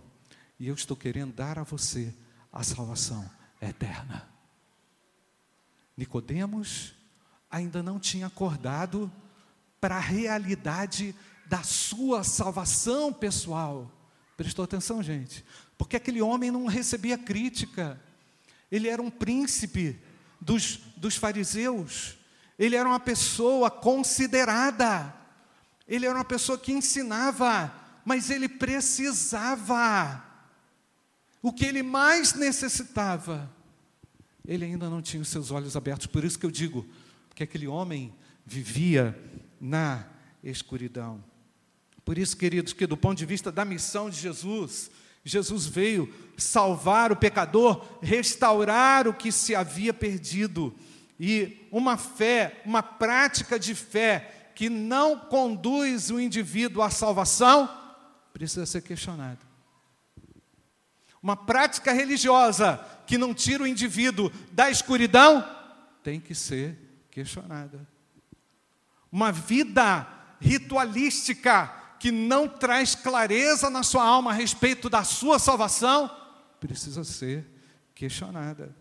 e 0.59 0.67
eu 0.67 0.75
estou 0.75 0.97
querendo 0.97 1.31
dar 1.31 1.57
a 1.57 1.63
você 1.63 2.13
a 2.51 2.63
salvação 2.63 3.25
eterna. 3.61 4.32
Nicodemos 5.95 6.93
ainda 7.49 7.83
não 7.83 7.99
tinha 7.99 8.27
acordado 8.27 9.11
para 9.79 9.97
a 9.97 9.99
realidade 9.99 11.15
da 11.45 11.61
sua 11.61 12.23
salvação 12.23 13.13
pessoal. 13.13 13.91
Prestou 14.35 14.65
atenção, 14.65 15.03
gente? 15.03 15.45
Porque 15.77 15.95
aquele 15.95 16.21
homem 16.21 16.49
não 16.49 16.65
recebia 16.65 17.17
crítica. 17.17 18.01
Ele 18.71 18.87
era 18.87 19.01
um 19.01 19.11
príncipe 19.11 20.01
dos, 20.41 20.77
dos 20.97 21.15
fariseus. 21.15 22.17
Ele 22.57 22.75
era 22.75 22.89
uma 22.89 22.99
pessoa 22.99 23.69
considerada. 23.69 25.13
Ele 25.87 26.07
era 26.07 26.15
uma 26.15 26.25
pessoa 26.25 26.57
que 26.57 26.71
ensinava, 26.71 27.71
mas 28.03 28.29
ele 28.29 28.49
precisava. 28.49 30.23
O 31.41 31.53
que 31.53 31.65
ele 31.65 31.83
mais 31.83 32.33
necessitava 32.33 33.51
ele 34.45 34.65
ainda 34.65 34.89
não 34.89 35.01
tinha 35.01 35.21
os 35.21 35.29
seus 35.29 35.51
olhos 35.51 35.75
abertos. 35.75 36.07
Por 36.07 36.23
isso 36.23 36.37
que 36.37 36.45
eu 36.45 36.51
digo 36.51 36.85
que 37.33 37.43
aquele 37.43 37.67
homem 37.67 38.13
vivia 38.45 39.17
na 39.59 40.05
escuridão. 40.43 41.23
Por 42.03 42.17
isso, 42.17 42.35
queridos, 42.35 42.73
que 42.73 42.85
do 42.85 42.97
ponto 42.97 43.17
de 43.17 43.25
vista 43.25 43.51
da 43.51 43.63
missão 43.63 44.09
de 44.09 44.19
Jesus, 44.19 44.91
Jesus 45.23 45.65
veio 45.65 46.13
salvar 46.37 47.11
o 47.11 47.15
pecador, 47.15 47.85
restaurar 48.01 49.07
o 49.07 49.13
que 49.13 49.31
se 49.31 49.55
havia 49.55 49.93
perdido. 49.93 50.75
E 51.17 51.65
uma 51.71 51.95
fé, 51.95 52.61
uma 52.65 52.83
prática 52.83 53.57
de 53.57 53.73
fé 53.73 54.51
que 54.53 54.69
não 54.69 55.17
conduz 55.17 56.11
o 56.11 56.19
indivíduo 56.19 56.83
à 56.83 56.89
salvação, 56.89 57.69
precisa 58.33 58.65
ser 58.65 58.81
questionada. 58.81 59.39
Uma 61.21 61.37
prática 61.37 61.93
religiosa 61.93 62.85
que 63.05 63.17
não 63.17 63.33
tira 63.33 63.63
o 63.63 63.67
indivíduo 63.67 64.31
da 64.51 64.69
escuridão 64.69 65.45
tem 66.03 66.19
que 66.19 66.35
ser 66.35 66.77
questionada. 67.09 67.87
Uma 69.11 69.31
vida 69.31 70.07
ritualística 70.39 71.67
que 71.99 72.11
não 72.11 72.47
traz 72.47 72.93
clareza 72.93 73.69
na 73.69 73.81
sua 73.81 74.03
alma 74.03 74.31
a 74.31 74.33
respeito 74.33 74.89
da 74.89 75.03
sua 75.03 75.39
salvação 75.39 76.11
precisa 76.59 77.03
ser 77.03 77.45
questionada. 77.95 78.75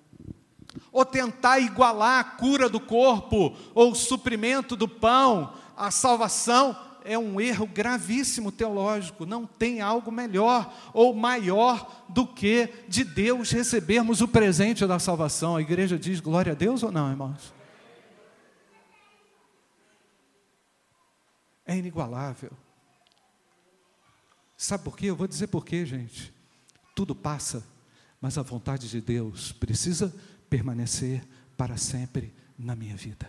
Ou 0.90 1.04
tentar 1.04 1.60
igualar 1.60 2.20
a 2.20 2.24
cura 2.24 2.68
do 2.68 2.80
corpo 2.80 3.56
ou 3.74 3.92
o 3.92 3.94
suprimento 3.94 4.74
do 4.74 4.88
pão, 4.88 5.54
a 5.76 5.90
salvação 5.90 6.76
é 7.04 7.18
um 7.18 7.40
erro 7.40 7.66
gravíssimo 7.66 8.52
teológico. 8.52 9.26
Não 9.26 9.46
tem 9.46 9.80
algo 9.80 10.10
melhor 10.10 10.72
ou 10.92 11.14
maior 11.14 12.04
do 12.08 12.26
que 12.26 12.68
de 12.88 13.04
Deus 13.04 13.50
recebermos 13.50 14.20
o 14.20 14.28
presente 14.28 14.86
da 14.86 14.98
salvação. 14.98 15.56
A 15.56 15.62
igreja 15.62 15.98
diz 15.98 16.20
glória 16.20 16.52
a 16.52 16.54
Deus 16.54 16.82
ou 16.82 16.90
não, 16.92 17.10
irmãos? 17.10 17.52
É 21.64 21.76
inigualável. 21.76 22.50
Sabe 24.56 24.84
por 24.84 24.96
quê? 24.96 25.06
Eu 25.06 25.16
vou 25.16 25.26
dizer 25.26 25.48
por 25.48 25.64
quê, 25.64 25.84
gente. 25.84 26.32
Tudo 26.94 27.14
passa, 27.14 27.66
mas 28.20 28.38
a 28.38 28.42
vontade 28.42 28.88
de 28.88 29.00
Deus 29.00 29.52
precisa 29.52 30.14
permanecer 30.48 31.26
para 31.56 31.76
sempre 31.76 32.34
na 32.58 32.76
minha 32.76 32.96
vida. 32.96 33.28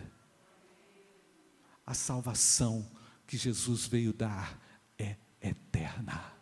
A 1.86 1.94
salvação 1.94 2.86
que 3.26 3.36
Jesus 3.36 3.86
veio 3.86 4.12
dar 4.12 4.58
é 4.98 5.16
eterna. 5.40 6.32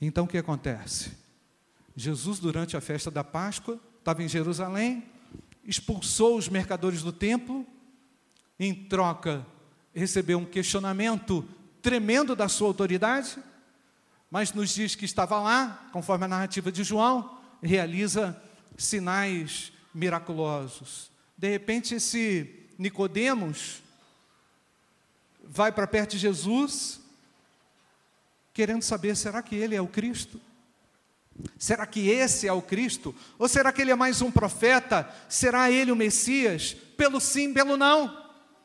Então 0.00 0.24
o 0.24 0.28
que 0.28 0.38
acontece? 0.38 1.12
Jesus, 1.96 2.38
durante 2.38 2.76
a 2.76 2.80
festa 2.80 3.10
da 3.10 3.24
Páscoa, 3.24 3.80
estava 3.98 4.22
em 4.22 4.28
Jerusalém, 4.28 5.04
expulsou 5.64 6.36
os 6.36 6.48
mercadores 6.48 7.02
do 7.02 7.12
templo, 7.12 7.66
em 8.58 8.74
troca, 8.74 9.46
recebeu 9.94 10.38
um 10.38 10.44
questionamento 10.44 11.46
tremendo 11.80 12.36
da 12.36 12.48
sua 12.48 12.68
autoridade, 12.68 13.38
mas 14.30 14.52
nos 14.52 14.74
diz 14.74 14.94
que 14.94 15.04
estava 15.04 15.40
lá, 15.40 15.88
conforme 15.92 16.24
a 16.24 16.28
narrativa 16.28 16.70
de 16.70 16.82
João, 16.82 17.38
realiza 17.62 18.40
sinais 18.76 19.72
miraculosos. 19.94 21.10
De 21.36 21.48
repente, 21.48 21.94
esse 21.94 22.66
Nicodemos 22.78 23.82
vai 25.42 25.70
para 25.70 25.86
perto 25.86 26.12
de 26.12 26.18
Jesus, 26.18 27.00
querendo 28.52 28.82
saber: 28.82 29.16
será 29.16 29.42
que 29.42 29.54
ele 29.54 29.74
é 29.74 29.80
o 29.80 29.86
Cristo? 29.86 30.40
Será 31.58 31.86
que 31.86 32.08
esse 32.08 32.46
é 32.46 32.52
o 32.52 32.62
Cristo? 32.62 33.14
Ou 33.38 33.48
será 33.48 33.72
que 33.72 33.82
ele 33.82 33.90
é 33.90 33.96
mais 33.96 34.22
um 34.22 34.30
profeta? 34.30 35.12
Será 35.28 35.70
ele 35.70 35.90
o 35.90 35.96
Messias? 35.96 36.74
Pelo 36.96 37.20
sim, 37.20 37.52
pelo 37.52 37.76
não. 37.76 38.24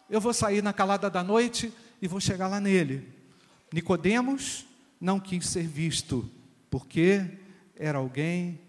Eu 0.10 0.22
vou 0.22 0.34
sair 0.34 0.62
na 0.62 0.72
calada 0.72 1.10
da 1.10 1.24
noite 1.24 1.74
e 2.02 2.08
vou 2.08 2.20
chegar 2.20 2.48
lá 2.48 2.60
nele. 2.60 3.08
Nicodemos 3.74 4.66
não 5.00 5.20
quis 5.20 5.48
ser 5.48 5.68
visto, 5.68 6.30
porque 6.70 7.26
era 7.76 7.98
alguém 7.98 8.60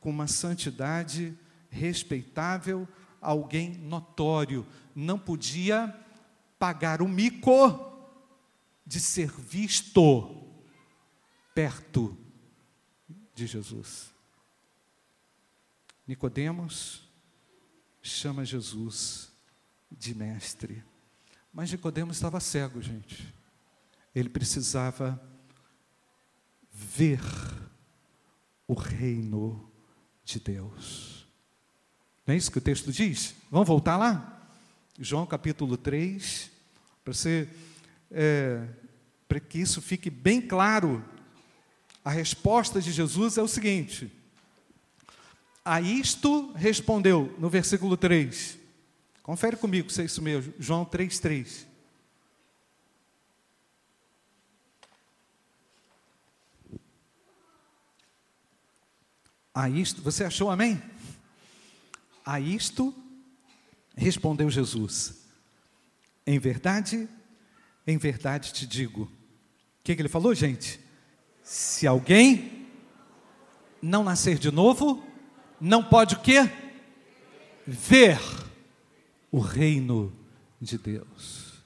com 0.00 0.10
uma 0.10 0.26
santidade 0.26 1.36
respeitável, 1.70 2.88
alguém 3.20 3.76
notório, 3.76 4.66
não 4.94 5.18
podia 5.18 5.94
pagar 6.58 7.02
o 7.02 7.08
mico 7.08 7.86
de 8.86 9.00
ser 9.00 9.30
visto 9.30 10.44
perto 11.54 12.16
de 13.34 13.46
Jesus. 13.46 14.12
Nicodemos 16.06 17.06
chama 18.00 18.44
Jesus 18.44 19.30
de 19.90 20.14
mestre. 20.14 20.82
Mas 21.52 21.70
Nicodemos 21.70 22.16
estava 22.16 22.40
cego, 22.40 22.80
gente. 22.80 23.34
Ele 24.14 24.28
precisava 24.28 25.20
ver 26.72 27.20
o 28.66 28.74
reino 28.74 29.67
de 30.28 30.40
Deus. 30.40 31.26
Não 32.26 32.34
é 32.34 32.36
isso 32.36 32.50
que 32.52 32.58
o 32.58 32.62
texto 32.62 32.92
diz? 32.92 33.34
Vamos 33.50 33.66
voltar 33.66 33.96
lá? 33.96 34.46
João 34.98 35.24
capítulo 35.24 35.76
3, 35.76 36.50
para 37.02 37.14
ser, 37.14 37.48
é, 38.10 38.66
para 39.26 39.40
que 39.40 39.58
isso 39.58 39.80
fique 39.80 40.10
bem 40.10 40.40
claro 40.40 41.02
a 42.04 42.10
resposta 42.10 42.80
de 42.80 42.92
Jesus 42.92 43.38
é 43.38 43.42
o 43.42 43.48
seguinte: 43.48 44.12
A 45.64 45.80
isto 45.80 46.52
respondeu, 46.52 47.34
no 47.38 47.48
versículo 47.48 47.96
3. 47.96 48.58
Confere 49.22 49.56
comigo 49.56 49.90
se 49.90 50.02
é 50.02 50.04
isso 50.04 50.22
mesmo, 50.22 50.52
João 50.58 50.84
3, 50.84 51.18
3. 51.18 51.68
A 59.58 59.68
isto, 59.68 60.00
você 60.02 60.22
achou 60.22 60.52
amém? 60.52 60.80
A 62.24 62.38
isto 62.38 62.94
respondeu 63.96 64.48
Jesus: 64.48 65.26
Em 66.24 66.38
verdade, 66.38 67.08
em 67.84 67.98
verdade 67.98 68.52
te 68.52 68.64
digo. 68.64 69.02
O 69.02 69.10
que, 69.82 69.96
que 69.96 70.00
ele 70.00 70.08
falou, 70.08 70.32
gente? 70.32 70.78
Se 71.42 71.88
alguém 71.88 72.68
não 73.82 74.04
nascer 74.04 74.38
de 74.38 74.52
novo, 74.52 75.04
não 75.60 75.82
pode 75.82 76.14
o 76.14 76.20
quê? 76.20 76.48
Ver 77.66 78.20
o 79.28 79.40
reino 79.40 80.12
de 80.60 80.78
Deus. 80.78 81.64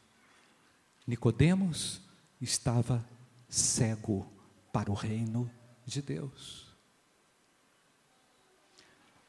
Nicodemos 1.06 2.00
estava 2.40 3.06
cego 3.50 4.26
para 4.72 4.90
o 4.90 4.94
reino 4.94 5.50
de 5.84 6.00
Deus. 6.00 6.61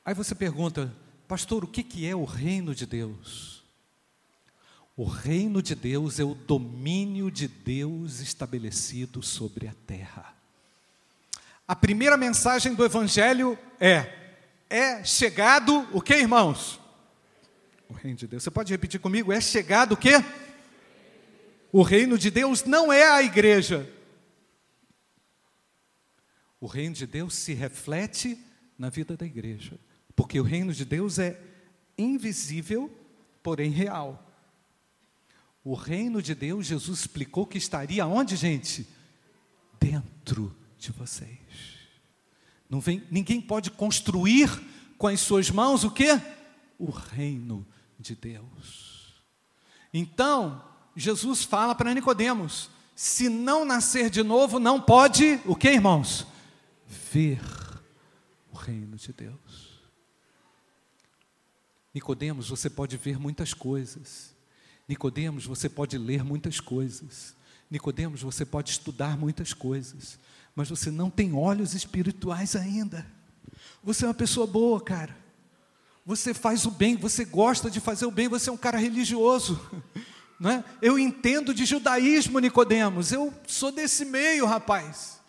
Aí 0.06 0.14
você 0.14 0.36
pergunta, 0.36 0.94
pastor, 1.28 1.64
o 1.64 1.68
que, 1.68 1.84
que 1.84 2.08
é 2.08 2.16
o 2.16 2.26
reino 2.26 2.76
de 2.76 2.86
Deus? 2.86 3.64
O 4.96 5.06
reino 5.06 5.62
de 5.62 5.74
Deus 5.74 6.20
é 6.20 6.24
o 6.24 6.36
domínio 6.36 7.32
de 7.32 7.48
Deus 7.48 8.20
estabelecido 8.20 9.24
sobre 9.24 9.68
a 9.68 9.74
terra. 9.88 10.36
A 11.68 11.76
primeira 11.76 12.18
mensagem 12.18 12.76
do 12.76 12.86
Evangelho 12.86 13.58
é: 13.80 14.24
é 14.70 15.04
chegado 15.04 15.88
o 15.92 16.02
que, 16.02 16.16
irmãos? 16.16 16.80
O 17.90 17.94
reino 17.94 18.18
de 18.18 18.28
Deus. 18.28 18.44
Você 18.44 18.52
pode 18.52 18.72
repetir 18.72 19.00
comigo? 19.00 19.32
É 19.32 19.40
chegado 19.40 19.94
o 19.94 19.98
que? 19.98 20.12
O 21.72 21.82
reino 21.82 22.18
de 22.18 22.30
Deus 22.30 22.64
não 22.64 22.94
é 22.94 23.08
a 23.08 23.24
igreja. 23.24 23.90
O 26.60 26.68
reino 26.68 26.94
de 26.94 27.08
Deus 27.08 27.34
se 27.34 27.54
reflete 27.54 28.38
na 28.78 28.90
vida 28.90 29.18
da 29.18 29.26
igreja, 29.26 29.80
porque 30.16 30.40
o 30.40 30.44
reino 30.44 30.74
de 30.74 30.86
Deus 30.86 31.20
é 31.20 31.40
invisível, 31.98 32.92
porém 33.42 33.70
real. 33.72 34.30
O 35.64 35.74
reino 35.76 36.22
de 36.22 36.36
Deus, 36.36 36.66
Jesus 36.66 37.00
explicou 37.00 37.46
que 37.46 37.58
estaria 37.58 38.06
onde, 38.06 38.36
gente? 38.36 38.88
Dentro 39.80 40.56
de 40.78 40.92
vocês. 40.92 41.40
Não 42.70 42.80
vem, 42.82 43.04
ninguém 43.10 43.40
pode 43.40 43.72
construir 43.72 44.50
com 44.98 45.08
as 45.08 45.22
suas 45.22 45.50
mãos 45.50 45.84
o 45.84 45.92
que? 45.92 46.10
O 46.78 46.90
reino 46.90 47.66
de 48.00 48.16
Deus. 48.16 49.22
Então, 49.94 50.64
Jesus 50.96 51.44
fala 51.44 51.74
para 51.76 51.94
Nicodemos: 51.94 52.70
se 52.96 53.30
não 53.30 53.64
nascer 53.64 54.10
de 54.10 54.24
novo, 54.24 54.60
não 54.60 54.82
pode, 54.82 55.40
o 55.46 55.56
que, 55.56 55.70
irmãos? 55.70 56.28
Ver 57.12 57.42
o 58.52 58.58
reino 58.58 58.98
de 58.98 59.14
Deus. 59.14 59.73
Nicodemos, 61.94 62.50
você 62.50 62.70
pode 62.70 62.98
ver 62.98 63.20
muitas 63.20 63.54
coisas. 63.54 64.34
Nicodemos, 64.88 65.46
você 65.46 65.70
pode 65.70 65.98
ler 65.98 66.24
muitas 66.24 66.60
coisas. 66.60 67.36
Nicodemos, 67.70 68.22
você 68.22 68.46
pode 68.46 68.72
estudar 68.72 69.18
muitas 69.18 69.54
coisas 69.54 70.20
mas 70.56 70.70
você 70.70 70.92
não 70.92 71.10
tem 71.10 71.34
olhos 71.34 71.74
espirituais 71.74 72.56
ainda. 72.56 73.06
Você 73.84 74.06
é 74.06 74.08
uma 74.08 74.14
pessoa 74.14 74.46
boa, 74.46 74.80
cara. 74.80 75.18
Você 76.06 76.34
faz 76.34 76.66
o 76.66 76.72
bem, 76.72 76.96
você 76.96 77.26
gosta 77.26 77.72
de 77.72 77.80
fazer 77.80 78.06
o 78.06 78.12
bem, 78.12 78.28
você 78.28 78.50
é 78.50 78.54
um 78.54 78.58
cara 78.58 78.78
religioso. 78.78 79.60
Não 80.40 80.50
é? 80.50 80.64
Eu 80.82 81.00
entendo 81.00 81.54
de 81.54 81.64
judaísmo, 81.64 82.40
Nicodemos. 82.40 83.12
Eu 83.14 83.34
sou 83.48 83.72
desse 83.72 84.04
meio, 84.04 84.46
rapaz. 84.46 85.22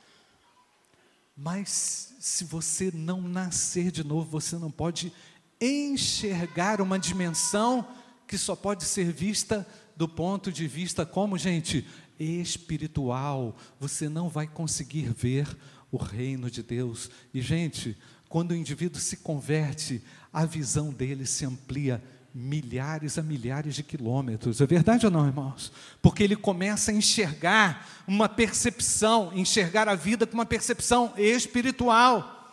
Mas 1.36 2.14
se 2.18 2.42
você 2.42 2.90
não 2.92 3.20
nascer 3.20 3.92
de 3.92 4.02
novo, 4.02 4.28
você 4.28 4.56
não 4.56 4.70
pode 4.70 5.12
enxergar 5.60 6.80
uma 6.80 6.98
dimensão 6.98 7.86
que 8.26 8.38
só 8.38 8.56
pode 8.56 8.84
ser 8.84 9.12
vista 9.12 9.66
do 9.96 10.08
ponto 10.08 10.50
de 10.50 10.66
vista 10.66 11.06
como, 11.06 11.38
gente, 11.38 11.86
espiritual, 12.18 13.56
você 13.78 14.08
não 14.08 14.28
vai 14.28 14.46
conseguir 14.46 15.12
ver 15.12 15.46
o 15.90 15.96
reino 15.96 16.50
de 16.50 16.62
Deus. 16.62 17.10
E, 17.32 17.40
gente, 17.40 17.96
quando 18.28 18.50
o 18.50 18.56
indivíduo 18.56 19.00
se 19.00 19.18
converte, 19.18 20.02
a 20.32 20.44
visão 20.44 20.92
dele 20.92 21.26
se 21.26 21.44
amplia 21.44 22.02
milhares 22.34 23.16
a 23.16 23.22
milhares 23.22 23.76
de 23.76 23.84
quilômetros. 23.84 24.60
É 24.60 24.66
verdade 24.66 25.06
ou 25.06 25.12
não, 25.12 25.24
irmãos? 25.24 25.70
Porque 26.02 26.24
ele 26.24 26.34
começa 26.34 26.90
a 26.90 26.94
enxergar 26.94 28.04
uma 28.08 28.28
percepção, 28.28 29.30
enxergar 29.32 29.88
a 29.88 29.94
vida 29.94 30.26
com 30.26 30.34
uma 30.34 30.44
percepção 30.44 31.12
espiritual. 31.16 32.43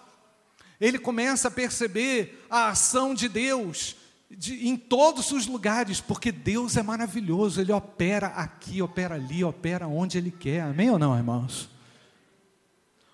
Ele 0.81 0.97
começa 0.97 1.47
a 1.47 1.51
perceber 1.51 2.43
a 2.49 2.69
ação 2.69 3.13
de 3.13 3.29
Deus 3.29 3.95
de, 4.31 4.67
em 4.67 4.75
todos 4.75 5.31
os 5.31 5.45
lugares, 5.45 6.01
porque 6.01 6.31
Deus 6.31 6.75
é 6.75 6.81
maravilhoso, 6.81 7.61
Ele 7.61 7.71
opera 7.71 8.27
aqui, 8.27 8.81
opera 8.81 9.15
ali, 9.15 9.43
opera 9.43 9.87
onde 9.87 10.17
Ele 10.17 10.31
quer, 10.31 10.61
amém 10.61 10.89
ou 10.89 10.97
não, 10.97 11.15
irmãos? 11.15 11.69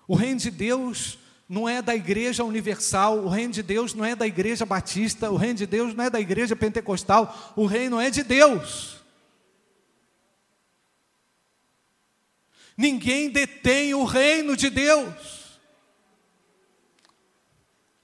O 0.06 0.14
reino 0.14 0.40
de 0.40 0.50
Deus 0.50 1.18
não 1.46 1.68
é 1.68 1.82
da 1.82 1.94
igreja 1.94 2.42
universal, 2.42 3.18
o 3.18 3.28
reino 3.28 3.52
de 3.52 3.62
Deus 3.62 3.92
não 3.92 4.04
é 4.04 4.16
da 4.16 4.26
igreja 4.26 4.64
batista, 4.64 5.30
o 5.30 5.36
reino 5.36 5.58
de 5.58 5.66
Deus 5.66 5.94
não 5.94 6.04
é 6.04 6.08
da 6.08 6.20
igreja 6.20 6.56
pentecostal, 6.56 7.52
o 7.54 7.66
reino 7.66 8.00
é 8.00 8.10
de 8.10 8.22
Deus. 8.22 8.96
Ninguém 12.76 13.28
detém 13.28 13.92
o 13.92 14.04
reino 14.04 14.56
de 14.56 14.70
Deus. 14.70 15.37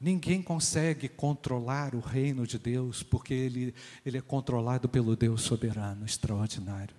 Ninguém 0.05 0.43
consegue 0.43 1.09
controlar 1.09 1.95
o 1.95 1.99
reino 1.99 2.47
de 2.47 2.59
Deus, 2.59 3.03
porque 3.03 3.33
ele, 3.33 3.75
ele 4.05 4.19
é 4.19 4.21
controlado 4.21 4.87
pelo 4.87 5.17
Deus 5.17 5.41
soberano, 5.41 6.05
extraordinário. 6.05 6.95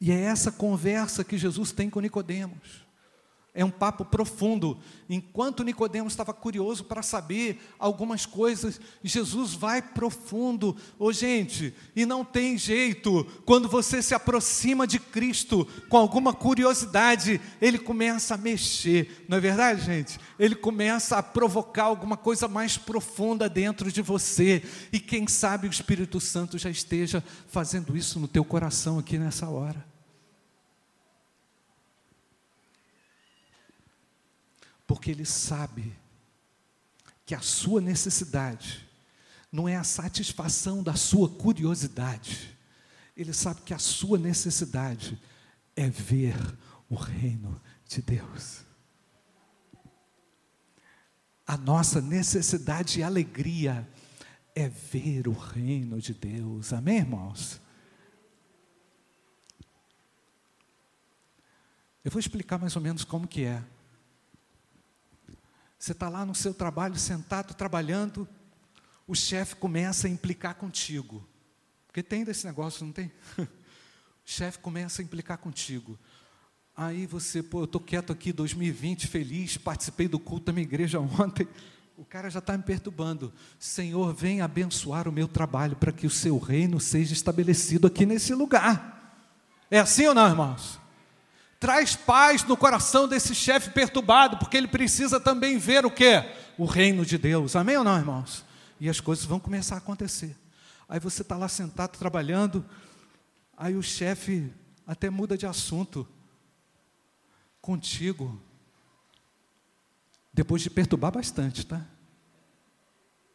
E 0.00 0.12
é 0.12 0.20
essa 0.20 0.52
conversa 0.52 1.24
que 1.24 1.36
Jesus 1.36 1.72
tem 1.72 1.90
com 1.90 1.98
Nicodemos. 1.98 2.83
É 3.56 3.64
um 3.64 3.70
papo 3.70 4.04
profundo. 4.04 4.76
Enquanto 5.08 5.62
Nicodemos 5.62 6.12
estava 6.12 6.34
curioso 6.34 6.82
para 6.82 7.04
saber 7.04 7.60
algumas 7.78 8.26
coisas, 8.26 8.80
Jesus 9.00 9.54
vai 9.54 9.80
profundo. 9.80 10.76
Ô 10.98 11.12
gente, 11.12 11.72
e 11.94 12.04
não 12.04 12.24
tem 12.24 12.58
jeito. 12.58 13.24
Quando 13.46 13.68
você 13.68 14.02
se 14.02 14.12
aproxima 14.12 14.88
de 14.88 14.98
Cristo 14.98 15.68
com 15.88 15.96
alguma 15.96 16.34
curiosidade, 16.34 17.40
ele 17.60 17.78
começa 17.78 18.34
a 18.34 18.38
mexer. 18.38 19.24
Não 19.28 19.38
é 19.38 19.40
verdade, 19.40 19.82
gente? 19.82 20.18
Ele 20.36 20.56
começa 20.56 21.16
a 21.16 21.22
provocar 21.22 21.84
alguma 21.84 22.16
coisa 22.16 22.48
mais 22.48 22.76
profunda 22.76 23.48
dentro 23.48 23.92
de 23.92 24.02
você. 24.02 24.64
E 24.92 24.98
quem 24.98 25.28
sabe 25.28 25.68
o 25.68 25.70
Espírito 25.70 26.18
Santo 26.18 26.58
já 26.58 26.70
esteja 26.70 27.22
fazendo 27.46 27.96
isso 27.96 28.18
no 28.18 28.26
teu 28.26 28.44
coração 28.44 28.98
aqui 28.98 29.16
nessa 29.16 29.48
hora. 29.48 29.93
Porque 34.86 35.10
ele 35.10 35.24
sabe 35.24 35.94
que 37.24 37.34
a 37.34 37.40
sua 37.40 37.80
necessidade 37.80 38.86
não 39.50 39.68
é 39.68 39.76
a 39.76 39.84
satisfação 39.84 40.82
da 40.82 40.94
sua 40.94 41.28
curiosidade, 41.28 42.56
ele 43.16 43.32
sabe 43.32 43.62
que 43.62 43.72
a 43.72 43.78
sua 43.78 44.18
necessidade 44.18 45.20
é 45.76 45.88
ver 45.88 46.36
o 46.88 46.96
reino 46.96 47.60
de 47.86 48.02
Deus. 48.02 48.62
A 51.46 51.56
nossa 51.56 52.00
necessidade 52.00 52.98
e 52.98 53.02
alegria 53.02 53.88
é 54.54 54.68
ver 54.68 55.28
o 55.28 55.32
reino 55.32 56.00
de 56.00 56.14
Deus, 56.14 56.72
amém, 56.72 56.98
irmãos? 56.98 57.60
Eu 62.04 62.10
vou 62.10 62.20
explicar 62.20 62.58
mais 62.58 62.76
ou 62.76 62.82
menos 62.82 63.04
como 63.04 63.26
que 63.26 63.44
é. 63.44 63.62
Você 65.84 65.92
está 65.92 66.08
lá 66.08 66.24
no 66.24 66.34
seu 66.34 66.54
trabalho, 66.54 66.96
sentado, 66.98 67.52
trabalhando, 67.52 68.26
o 69.06 69.14
chefe 69.14 69.54
começa 69.56 70.06
a 70.06 70.10
implicar 70.10 70.54
contigo. 70.54 71.28
Porque 71.86 72.02
tem 72.02 72.24
desse 72.24 72.46
negócio, 72.46 72.86
não 72.86 72.90
tem? 72.90 73.12
o 73.36 73.46
chefe 74.24 74.60
começa 74.60 75.02
a 75.02 75.04
implicar 75.04 75.36
contigo. 75.36 75.98
Aí 76.74 77.04
você, 77.04 77.42
pô, 77.42 77.60
eu 77.60 77.64
estou 77.66 77.82
quieto 77.82 78.14
aqui, 78.14 78.32
2020, 78.32 79.06
feliz, 79.06 79.58
participei 79.58 80.08
do 80.08 80.18
culto 80.18 80.46
da 80.46 80.52
minha 80.54 80.64
igreja 80.64 80.98
ontem. 81.20 81.46
O 81.98 82.04
cara 82.06 82.30
já 82.30 82.38
está 82.38 82.56
me 82.56 82.62
perturbando. 82.62 83.30
Senhor, 83.58 84.14
vem 84.14 84.40
abençoar 84.40 85.06
o 85.06 85.12
meu 85.12 85.28
trabalho 85.28 85.76
para 85.76 85.92
que 85.92 86.06
o 86.06 86.10
seu 86.10 86.38
reino 86.38 86.80
seja 86.80 87.12
estabelecido 87.12 87.88
aqui 87.88 88.06
nesse 88.06 88.32
lugar. 88.32 89.28
É 89.70 89.80
assim 89.80 90.06
ou 90.06 90.14
não, 90.14 90.30
irmãos? 90.30 90.80
Traz 91.64 91.96
paz 91.96 92.44
no 92.44 92.58
coração 92.58 93.08
desse 93.08 93.34
chefe 93.34 93.70
perturbado, 93.70 94.36
porque 94.36 94.54
ele 94.54 94.68
precisa 94.68 95.18
também 95.18 95.56
ver 95.56 95.86
o 95.86 95.90
que? 95.90 96.22
O 96.58 96.66
reino 96.66 97.06
de 97.06 97.16
Deus. 97.16 97.56
Amém 97.56 97.74
ou 97.78 97.82
não, 97.82 97.96
irmãos? 97.96 98.44
E 98.78 98.86
as 98.86 99.00
coisas 99.00 99.24
vão 99.24 99.40
começar 99.40 99.76
a 99.76 99.78
acontecer. 99.78 100.36
Aí 100.86 101.00
você 101.00 101.22
está 101.22 101.38
lá 101.38 101.48
sentado 101.48 101.96
trabalhando, 101.96 102.62
aí 103.56 103.76
o 103.76 103.82
chefe 103.82 104.52
até 104.86 105.08
muda 105.08 105.38
de 105.38 105.46
assunto 105.46 106.06
contigo, 107.62 108.38
depois 110.34 110.60
de 110.60 110.68
perturbar 110.68 111.12
bastante, 111.12 111.64
tá? 111.64 111.80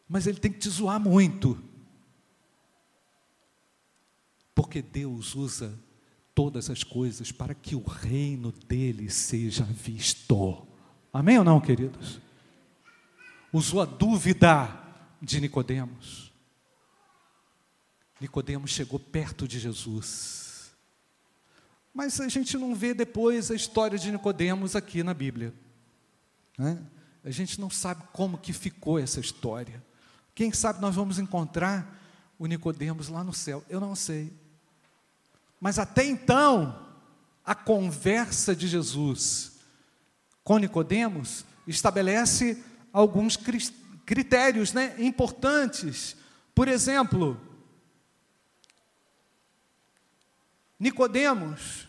Mas 0.08 0.28
ele 0.28 0.38
tem 0.38 0.52
que 0.52 0.60
te 0.60 0.70
zoar 0.70 1.00
muito. 1.00 1.60
Porque 4.54 4.84
Deus 4.84 5.34
usa 5.34 5.89
todas 6.40 6.70
as 6.70 6.86
coisas 6.86 7.34
para 7.34 7.54
que 7.54 7.76
o 7.76 7.84
reino 7.84 8.54
dele 8.66 9.10
seja 9.10 9.66
visto. 9.66 10.66
Amém 11.12 11.38
ou 11.38 11.44
não, 11.44 11.60
queridos? 11.60 12.22
Usou 13.52 13.82
a 13.82 13.86
dúvida 13.86 14.74
de 15.22 15.42
Nicodemos. 15.42 16.32
Nicodemos 18.22 18.72
chegou 18.72 18.98
perto 18.98 19.46
de 19.46 19.60
Jesus. 19.60 20.72
Mas 21.94 22.22
a 22.22 22.30
gente 22.30 22.58
não 22.58 22.74
vê 22.74 22.94
depois 22.94 23.52
a 23.52 23.56
história 23.56 24.00
de 24.00 24.10
Nicodemos 24.10 24.78
aqui 24.78 25.04
na 25.04 25.14
Bíblia. 25.14 25.54
Né? 26.58 26.82
A 27.22 27.32
gente 27.32 27.60
não 27.60 27.70
sabe 27.70 28.02
como 28.14 28.38
que 28.38 28.54
ficou 28.54 28.98
essa 28.98 29.20
história. 29.20 29.84
Quem 30.34 30.54
sabe 30.54 30.80
nós 30.80 30.96
vamos 30.96 31.20
encontrar 31.20 32.00
o 32.40 32.46
Nicodemos 32.46 33.10
lá 33.10 33.26
no 33.26 33.34
céu. 33.34 33.62
Eu 33.68 33.82
não 33.82 33.94
sei. 33.94 34.32
Mas 35.60 35.78
até 35.78 36.06
então, 36.06 36.88
a 37.46 37.54
conversa 37.54 38.56
de 38.56 38.68
Jesus 38.68 39.60
com 40.44 40.58
Nicodemos 40.58 41.46
estabelece 41.68 42.64
alguns 42.92 43.38
critérios 44.06 44.74
né, 44.74 44.96
importantes. 44.98 46.16
Por 46.56 46.68
exemplo, 46.68 47.40
Nicodemos 50.80 51.88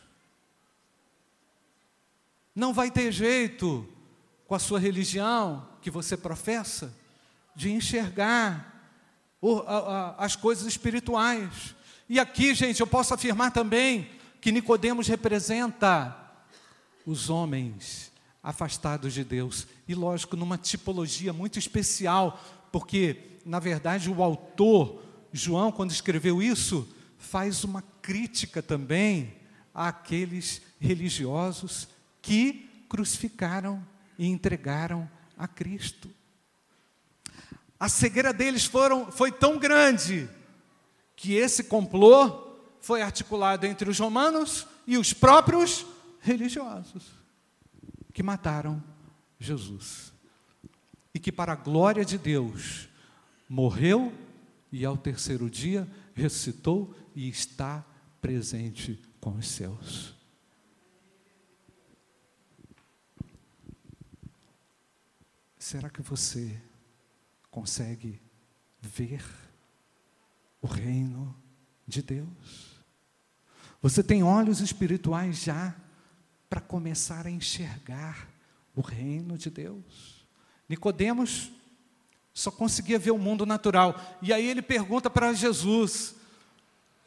não 2.54 2.74
vai 2.74 2.90
ter 2.90 3.12
jeito 3.12 3.88
com 4.46 4.54
a 4.54 4.58
sua 4.58 4.80
religião 4.80 5.66
que 5.80 5.90
você 5.90 6.16
professa 6.16 6.92
de 7.54 7.70
enxergar 7.70 8.90
as 10.18 10.36
coisas 10.36 10.66
espirituais. 10.66 11.74
E 12.12 12.18
aqui, 12.18 12.56
gente, 12.56 12.80
eu 12.80 12.88
posso 12.88 13.14
afirmar 13.14 13.52
também 13.52 14.10
que 14.40 14.50
Nicodemos 14.50 15.06
representa 15.06 16.42
os 17.06 17.30
homens 17.30 18.10
afastados 18.42 19.14
de 19.14 19.22
Deus. 19.22 19.68
E 19.86 19.94
lógico, 19.94 20.36
numa 20.36 20.58
tipologia 20.58 21.32
muito 21.32 21.56
especial, 21.56 22.42
porque 22.72 23.38
na 23.46 23.60
verdade 23.60 24.10
o 24.10 24.24
autor 24.24 25.04
João, 25.32 25.70
quando 25.70 25.92
escreveu 25.92 26.42
isso, 26.42 26.92
faz 27.16 27.62
uma 27.62 27.80
crítica 28.02 28.60
também 28.60 29.36
àqueles 29.72 30.60
religiosos 30.80 31.86
que 32.20 32.68
crucificaram 32.88 33.86
e 34.18 34.26
entregaram 34.26 35.08
a 35.38 35.46
Cristo. 35.46 36.10
A 37.78 37.88
cegueira 37.88 38.32
deles 38.32 38.64
foram, 38.64 39.12
foi 39.12 39.30
tão 39.30 39.60
grande 39.60 40.28
que 41.20 41.34
esse 41.34 41.64
complô 41.64 42.56
foi 42.80 43.02
articulado 43.02 43.66
entre 43.66 43.90
os 43.90 43.98
romanos 43.98 44.66
e 44.86 44.96
os 44.96 45.12
próprios 45.12 45.84
religiosos, 46.18 47.10
que 48.10 48.22
mataram 48.22 48.82
Jesus. 49.38 50.14
E 51.12 51.18
que, 51.18 51.30
para 51.30 51.52
a 51.52 51.56
glória 51.56 52.06
de 52.06 52.16
Deus, 52.16 52.88
morreu 53.46 54.14
e 54.72 54.82
ao 54.82 54.96
terceiro 54.96 55.50
dia 55.50 55.86
ressuscitou 56.14 56.96
e 57.14 57.28
está 57.28 57.84
presente 58.18 58.98
com 59.20 59.32
os 59.32 59.46
seus. 59.46 60.14
Será 65.58 65.90
que 65.90 66.00
você 66.00 66.58
consegue 67.50 68.18
ver? 68.80 69.22
O 70.60 70.66
reino 70.66 71.34
de 71.86 72.02
Deus. 72.02 72.80
Você 73.82 74.02
tem 74.02 74.22
olhos 74.22 74.60
espirituais 74.60 75.42
já 75.42 75.74
para 76.48 76.60
começar 76.60 77.26
a 77.26 77.30
enxergar 77.30 78.28
o 78.74 78.80
reino 78.80 79.38
de 79.38 79.50
Deus. 79.50 80.26
Nicodemos 80.68 81.50
só 82.32 82.50
conseguia 82.50 82.98
ver 82.98 83.10
o 83.10 83.18
mundo 83.18 83.44
natural. 83.44 84.18
E 84.22 84.32
aí 84.32 84.46
ele 84.46 84.62
pergunta 84.62 85.10
para 85.10 85.32
Jesus: 85.32 86.14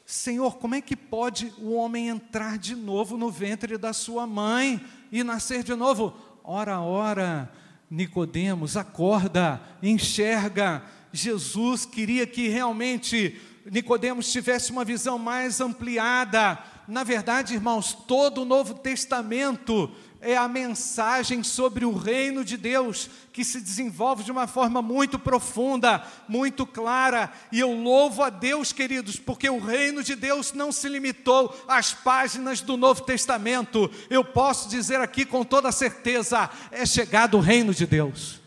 Senhor, 0.06 0.58
como 0.58 0.76
é 0.76 0.82
que 0.82 0.96
pode 0.96 1.54
o 1.58 1.74
homem 1.74 2.10
entrar 2.10 2.58
de 2.58 2.76
novo 2.76 3.18
no 3.18 3.32
ventre 3.32 3.78
da 3.78 3.94
sua 3.94 4.28
mãe 4.28 4.84
e 5.12 5.24
nascer 5.24 5.64
de 5.64 5.76
novo? 5.76 6.14
Ora, 6.44 6.82
ora, 6.82 7.52
Nicodemos, 7.90 8.76
acorda, 8.76 9.62
enxerga 9.82 10.84
Jesus 11.14 11.86
queria 11.86 12.26
que 12.26 12.48
realmente 12.48 13.40
Nicodemos 13.66 14.32
tivesse 14.32 14.72
uma 14.72 14.84
visão 14.84 15.20
mais 15.20 15.62
ampliada. 15.62 16.58
Na 16.88 17.04
verdade, 17.04 17.54
irmãos, 17.54 17.94
todo 17.94 18.42
o 18.42 18.46
Novo 18.46 18.74
Testamento 18.74 19.90
é 20.20 20.36
a 20.36 20.48
mensagem 20.48 21.44
sobre 21.44 21.86
o 21.86 21.96
reino 21.96 22.44
de 22.44 22.58
Deus, 22.58 23.10
que 23.32 23.44
se 23.44 23.60
desenvolve 23.62 24.24
de 24.24 24.32
uma 24.32 24.48
forma 24.48 24.82
muito 24.82 25.20
profunda, 25.20 26.04
muito 26.28 26.66
clara, 26.66 27.32
e 27.52 27.60
eu 27.60 27.74
louvo 27.74 28.24
a 28.24 28.30
Deus, 28.30 28.72
queridos, 28.72 29.18
porque 29.18 29.50
o 29.50 29.60
reino 29.60 30.02
de 30.02 30.16
Deus 30.16 30.54
não 30.54 30.72
se 30.72 30.88
limitou 30.88 31.54
às 31.68 31.94
páginas 31.94 32.62
do 32.62 32.78
Novo 32.78 33.02
Testamento, 33.02 33.92
eu 34.10 34.24
posso 34.24 34.70
dizer 34.70 35.00
aqui 35.02 35.26
com 35.26 35.44
toda 35.44 35.72
certeza: 35.74 36.50
é 36.72 36.86
chegado 36.86 37.38
o 37.38 37.42
reino 37.42 37.74
de 37.74 37.86
Deus. 37.86 38.43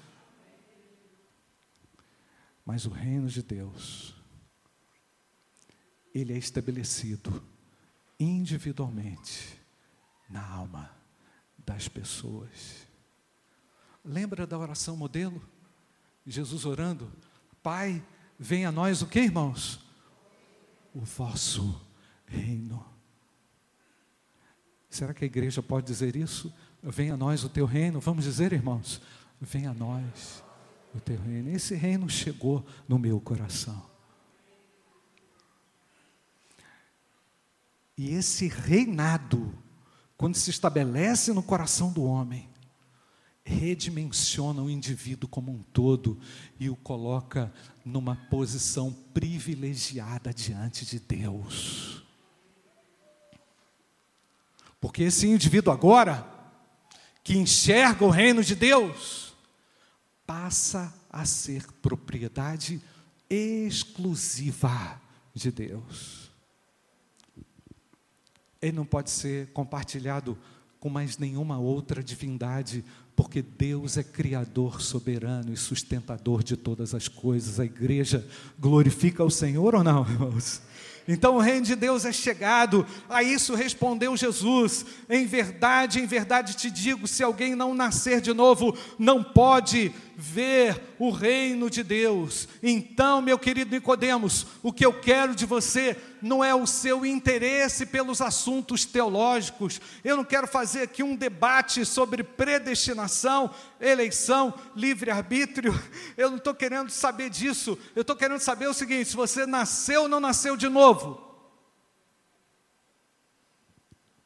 Mas 2.66 2.84
o 2.84 2.90
reino 2.90 3.28
de 3.28 3.44
Deus, 3.44 4.12
ele 6.12 6.32
é 6.32 6.36
estabelecido 6.36 7.40
individualmente 8.18 9.56
na 10.28 10.44
alma 10.44 10.90
das 11.56 11.86
pessoas. 11.86 12.88
Lembra 14.04 14.48
da 14.48 14.58
oração 14.58 14.96
modelo? 14.96 15.40
Jesus 16.26 16.64
orando: 16.64 17.10
Pai, 17.62 18.04
venha 18.36 18.70
a 18.70 18.72
nós 18.72 19.00
o 19.00 19.06
que, 19.06 19.20
irmãos? 19.20 19.78
O 20.92 21.00
vosso 21.02 21.80
reino. 22.26 22.84
Será 24.90 25.14
que 25.14 25.24
a 25.24 25.26
igreja 25.26 25.62
pode 25.62 25.86
dizer 25.86 26.16
isso? 26.16 26.52
Venha 26.82 27.14
a 27.14 27.16
nós 27.16 27.44
o 27.44 27.48
teu 27.48 27.64
reino. 27.64 28.00
Vamos 28.00 28.24
dizer, 28.24 28.52
irmãos? 28.52 29.00
Venha 29.40 29.70
a 29.70 29.74
nós 29.74 30.44
o 30.96 31.00
teu 31.00 31.20
reino. 31.20 31.50
Esse 31.50 31.74
reino 31.74 32.08
chegou 32.08 32.64
no 32.88 32.98
meu 32.98 33.20
coração. 33.20 33.84
E 37.96 38.10
esse 38.10 38.48
reinado, 38.48 39.56
quando 40.16 40.34
se 40.34 40.50
estabelece 40.50 41.32
no 41.32 41.42
coração 41.42 41.92
do 41.92 42.04
homem, 42.04 42.48
redimensiona 43.42 44.60
o 44.60 44.68
indivíduo 44.68 45.28
como 45.28 45.52
um 45.52 45.62
todo 45.62 46.18
e 46.58 46.68
o 46.68 46.76
coloca 46.76 47.52
numa 47.84 48.16
posição 48.28 48.92
privilegiada 49.14 50.34
diante 50.34 50.84
de 50.84 50.98
Deus. 50.98 52.02
Porque 54.80 55.04
esse 55.04 55.26
indivíduo 55.26 55.72
agora, 55.72 56.28
que 57.22 57.36
enxerga 57.36 58.04
o 58.04 58.10
reino 58.10 58.42
de 58.42 58.54
Deus, 58.54 59.25
passa 60.26 60.92
a 61.10 61.24
ser 61.24 61.70
propriedade 61.80 62.80
exclusiva 63.30 65.00
de 65.34 65.50
Deus 65.50 66.26
ele 68.60 68.76
não 68.76 68.84
pode 68.84 69.10
ser 69.10 69.48
compartilhado 69.52 70.36
com 70.80 70.88
mais 70.88 71.18
nenhuma 71.18 71.58
outra 71.58 72.02
divindade, 72.02 72.84
porque 73.14 73.40
Deus 73.40 73.96
é 73.96 74.02
criador, 74.02 74.82
soberano 74.82 75.52
e 75.52 75.56
sustentador 75.56 76.42
de 76.42 76.56
todas 76.56 76.94
as 76.94 77.08
coisas. 77.08 77.58
A 77.58 77.64
igreja 77.64 78.26
glorifica 78.58 79.24
o 79.24 79.30
Senhor 79.30 79.74
ou 79.74 79.82
não, 79.82 80.02
irmãos? 80.08 80.60
Então 81.08 81.36
o 81.36 81.40
reino 81.40 81.64
de 81.64 81.76
Deus 81.76 82.04
é 82.04 82.12
chegado. 82.12 82.84
A 83.08 83.22
isso 83.22 83.54
respondeu 83.54 84.16
Jesus: 84.16 84.84
Em 85.08 85.24
verdade, 85.24 86.00
em 86.00 86.06
verdade 86.06 86.56
te 86.56 86.70
digo: 86.70 87.06
se 87.06 87.22
alguém 87.22 87.54
não 87.54 87.74
nascer 87.74 88.20
de 88.20 88.34
novo, 88.34 88.76
não 88.98 89.22
pode 89.22 89.94
ver 90.18 90.94
o 90.98 91.10
reino 91.10 91.68
de 91.68 91.82
Deus. 91.82 92.48
Então, 92.62 93.20
meu 93.20 93.38
querido 93.38 93.70
Nicodemos, 93.70 94.46
o 94.62 94.72
que 94.72 94.86
eu 94.86 94.98
quero 94.98 95.34
de 95.34 95.44
você 95.44 95.94
não 96.22 96.42
é 96.42 96.54
o 96.54 96.66
seu 96.66 97.04
interesse 97.04 97.84
pelos 97.84 98.22
assuntos 98.22 98.86
teológicos. 98.86 99.78
Eu 100.02 100.16
não 100.16 100.24
quero 100.24 100.48
fazer 100.48 100.82
aqui 100.82 101.02
um 101.02 101.14
debate 101.14 101.84
sobre 101.84 102.24
predestinação, 102.24 103.54
eleição, 103.78 104.54
livre-arbítrio. 104.74 105.78
Eu 106.16 106.30
não 106.30 106.38
estou 106.38 106.54
querendo 106.54 106.88
saber 106.88 107.28
disso. 107.28 107.78
Eu 107.94 108.00
estou 108.00 108.16
querendo 108.16 108.40
saber 108.40 108.68
o 108.68 108.74
seguinte: 108.74 109.10
se 109.10 109.16
você 109.16 109.44
nasceu 109.44 110.02
ou 110.02 110.08
não 110.08 110.18
nasceu 110.18 110.56
de 110.56 110.68
novo. 110.68 111.22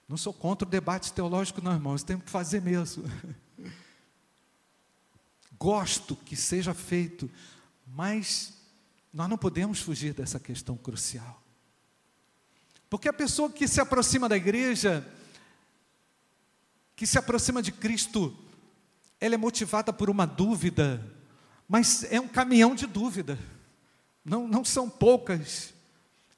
Não 0.09 0.17
sou 0.17 0.33
contra 0.33 0.67
o 0.67 0.71
debate 0.71 1.13
teológico, 1.13 1.61
não, 1.63 1.73
irmãos, 1.73 2.03
temos 2.03 2.25
que 2.25 2.31
fazer 2.31 2.61
mesmo. 2.63 3.05
gosto 5.61 6.17
que 6.17 6.35
seja 6.35 6.73
feito, 6.73 7.31
mas 7.87 8.55
nós 9.13 9.29
não 9.29 9.37
podemos 9.37 9.81
fugir 9.81 10.15
dessa 10.15 10.41
questão 10.41 10.75
crucial. 10.75 11.43
Porque 12.89 13.09
a 13.09 13.13
pessoa 13.13 13.51
que 13.51 13.69
se 13.69 13.79
aproxima 13.79 14.27
da 14.27 14.39
igreja, 14.39 15.07
que 16.97 17.07
se 17.07 17.19
aproxima 17.19 17.63
de 17.63 17.73
Cristo, 17.73 18.35
ela 19.21 19.35
é 19.35 19.39
motivada 19.39 19.93
por 19.93 20.09
uma 20.09 20.27
dúvida, 20.27 21.07
mas 21.69 22.05
é 22.11 22.19
um 22.19 22.27
caminhão 22.27 22.75
de 22.75 22.87
dúvida, 22.87 23.39
não, 24.25 24.49
não 24.49 24.65
são 24.65 24.89
poucas. 24.89 25.75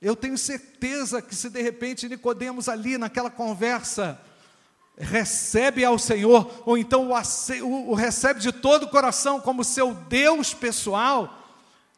Eu 0.01 0.17
tenho 0.17 0.37
certeza 0.37 1.23
que 1.23 1.35
se 1.35 1.49
de 1.49 1.63
repente 1.63 2.09
Nicodemos 2.09 2.69
ali 2.69 2.99
naquela 2.99 3.31
conversa, 3.31 4.21
recebe 4.99 5.85
ao 5.85 5.99
Senhor, 5.99 6.63
ou 6.67 6.77
então 6.77 7.11
o, 7.11 7.91
o, 7.91 7.95
recebe 7.95 8.41
de 8.41 8.53
todo 8.53 8.85
o 8.85 8.91
coração 8.91 9.41
como 9.41 9.65
seu 9.65 9.95
Deus 9.95 10.53
pessoal, 10.53 11.39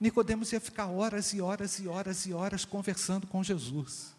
Nicodemos 0.01 0.53
ia 0.53 0.61
ficar 0.61 0.87
horas 0.87 1.33
e 1.33 1.41
horas 1.41 1.79
e 1.79 1.89
horas 1.89 2.27
e 2.27 2.33
horas 2.33 2.65
conversando 2.65 3.27
com 3.27 3.43
Jesus. 3.43 4.15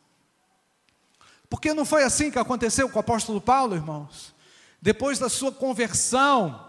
Porque 1.49 1.73
não 1.73 1.85
foi 1.85 2.03
assim 2.03 2.31
que 2.31 2.39
aconteceu 2.39 2.89
com 2.89 2.97
o 2.97 2.99
apóstolo 2.99 3.39
Paulo, 3.39 3.75
irmãos? 3.75 4.33
Depois 4.81 5.19
da 5.19 5.29
sua 5.29 5.51
conversão, 5.51 6.67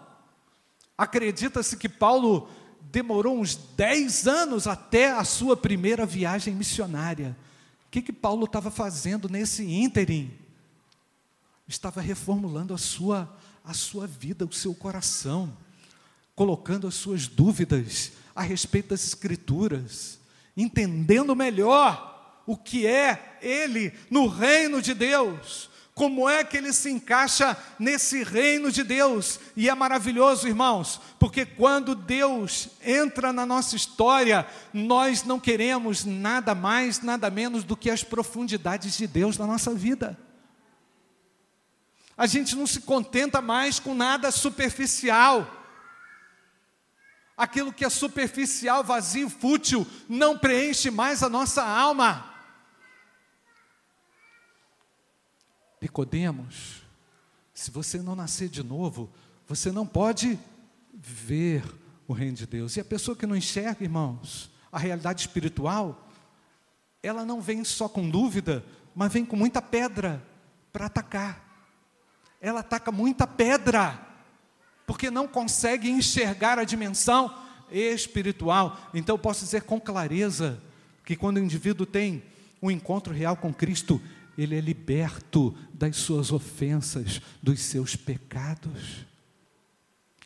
acredita-se 0.97 1.77
que 1.77 1.88
Paulo 1.88 2.49
demorou 2.81 3.38
uns 3.38 3.57
10 3.57 4.27
anos 4.27 4.66
até 4.66 5.12
a 5.12 5.25
sua 5.25 5.57
primeira 5.57 6.07
viagem 6.07 6.55
missionária. 6.55 7.37
O 7.87 7.90
que, 7.90 8.03
que 8.03 8.12
Paulo 8.12 8.45
estava 8.45 8.71
fazendo 8.71 9.29
nesse 9.29 9.64
ínterim? 9.64 10.46
Estava 11.68 12.00
reformulando 12.00 12.72
a 12.72 12.79
sua, 12.79 13.37
a 13.64 13.74
sua 13.74 14.07
vida, 14.07 14.44
o 14.44 14.52
seu 14.52 14.74
coração, 14.74 15.57
colocando 16.35 16.87
as 16.87 16.94
suas 16.94 17.26
dúvidas 17.26 18.12
a 18.35 18.42
respeito 18.42 18.90
das 18.90 19.05
Escrituras, 19.05 20.18
entendendo 20.57 21.35
melhor 21.35 22.42
o 22.46 22.57
que 22.57 22.87
é 22.87 23.38
Ele 23.42 23.92
no 24.11 24.26
reino 24.26 24.81
de 24.81 24.94
Deus, 24.94 25.70
como 25.96 26.29
é 26.29 26.44
que 26.44 26.59
ele 26.59 26.74
se 26.74 26.90
encaixa 26.90 27.57
nesse 27.79 28.22
reino 28.22 28.70
de 28.70 28.85
Deus. 28.85 29.40
E 29.57 29.66
é 29.66 29.74
maravilhoso, 29.74 30.46
irmãos, 30.46 31.00
porque 31.18 31.46
quando 31.46 31.94
Deus 31.94 32.68
entra 32.85 33.33
na 33.33 33.46
nossa 33.46 33.74
história, 33.76 34.46
nós 34.74 35.24
não 35.24 35.40
queremos 35.40 36.05
nada 36.05 36.55
mais, 36.55 37.00
nada 37.00 37.31
menos 37.31 37.64
do 37.64 37.74
que 37.74 37.88
as 37.88 38.05
profundidades 38.05 38.94
de 38.98 39.07
Deus 39.07 39.38
na 39.38 39.46
nossa 39.46 39.72
vida. 39.72 40.18
A 42.16 42.26
gente 42.26 42.57
não 42.57 42.66
se 42.66 42.81
contenta 42.81 43.42
mais 43.42 43.79
com 43.79 43.94
nada 43.94 44.31
superficial. 44.31 45.52
Aquilo 47.37 47.72
que 47.72 47.85
é 47.85 47.90
superficial, 47.90 48.83
vazio, 48.83 49.29
fútil, 49.29 49.87
não 50.09 50.38
preenche 50.38 50.90
mais 50.90 51.22
a 51.22 51.29
nossa 51.29 51.62
alma. 51.62 52.33
Nicodemos, 55.81 56.83
se 57.52 57.70
você 57.70 57.98
não 57.98 58.16
nascer 58.16 58.48
de 58.48 58.62
novo, 58.62 59.12
você 59.46 59.70
não 59.70 59.87
pode 59.87 60.38
ver 60.94 61.62
o 62.09 62.14
reino 62.14 62.37
de 62.37 62.46
Deus. 62.46 62.76
E 62.76 62.81
a 62.81 62.85
pessoa 62.85 63.14
que 63.14 63.26
não 63.26 63.37
enxerga, 63.37 63.85
irmãos, 63.85 64.50
a 64.72 64.79
realidade 64.79 65.20
espiritual, 65.20 66.09
ela 67.02 67.26
não 67.26 67.42
vem 67.42 67.62
só 67.62 67.90
com 67.90 68.09
dúvida, 68.09 68.64
mas 68.94 69.12
vem 69.12 69.26
com 69.26 69.37
muita 69.37 69.61
pedra 69.61 70.26
para 70.72 70.87
atacar 70.87 71.46
ela 72.40 72.61
ataca 72.61 72.92
muita 72.92 73.27
pedra, 73.27 74.01
porque 74.87 75.11
não 75.11 75.27
consegue 75.27 75.90
enxergar 75.90 76.59
a 76.59 76.64
dimensão 76.64 77.35
espiritual. 77.70 78.79
Então 78.94 79.14
eu 79.14 79.18
posso 79.18 79.44
dizer 79.44 79.62
com 79.62 79.81
clareza 79.81 80.62
que 81.05 81.16
quando 81.16 81.38
o 81.38 81.42
indivíduo 81.42 81.87
tem 81.87 82.22
um 82.62 82.70
encontro 82.70 83.12
real 83.12 83.37
com 83.37 83.53
Cristo, 83.53 84.01
ele 84.37 84.57
é 84.57 84.61
liberto 84.61 85.57
das 85.72 85.96
suas 85.96 86.31
ofensas, 86.31 87.20
dos 87.42 87.61
seus 87.61 87.96
pecados. 87.96 89.07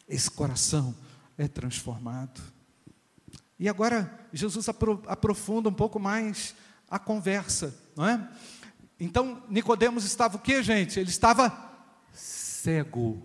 Esse 0.09 0.31
coração 0.31 0.95
é 1.39 1.47
transformado. 1.47 2.41
E 3.59 3.69
agora 3.69 4.27
Jesus 4.33 4.69
aprofunda 5.07 5.69
um 5.69 5.75
pouco 5.75 6.01
mais 6.01 6.55
a 6.91 6.99
conversa, 6.99 7.75
não 7.97 8.07
é? 8.07 8.29
Então 8.99 9.43
Nicodemos 9.49 10.05
estava 10.05 10.37
o 10.37 10.41
que, 10.41 10.63
gente? 10.63 10.99
Ele 10.99 11.11
estava 11.11 11.70
cego 12.13 13.23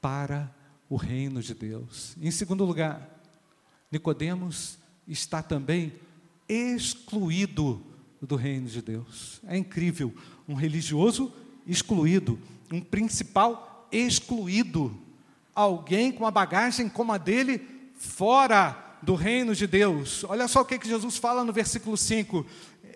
para 0.00 0.54
o 0.88 0.96
reino 0.96 1.42
de 1.42 1.54
Deus. 1.54 2.16
Em 2.20 2.30
segundo 2.30 2.64
lugar, 2.64 3.20
Nicodemos 3.90 4.78
está 5.06 5.42
também 5.42 5.92
excluído 6.48 7.82
do 8.20 8.36
reino 8.36 8.68
de 8.68 8.80
Deus. 8.82 9.40
É 9.46 9.56
incrível, 9.56 10.14
um 10.48 10.54
religioso 10.54 11.32
excluído, 11.66 12.38
um 12.72 12.80
principal 12.80 13.88
excluído, 13.90 14.96
alguém 15.54 16.12
com 16.12 16.26
a 16.26 16.30
bagagem 16.30 16.88
como 16.88 17.12
a 17.12 17.18
dele 17.18 17.60
fora 17.94 18.98
do 19.02 19.14
reino 19.14 19.54
de 19.54 19.66
Deus. 19.66 20.24
Olha 20.24 20.48
só 20.48 20.62
o 20.62 20.64
que, 20.64 20.78
que 20.78 20.88
Jesus 20.88 21.16
fala 21.16 21.44
no 21.44 21.52
versículo 21.52 21.96
5. 21.96 22.44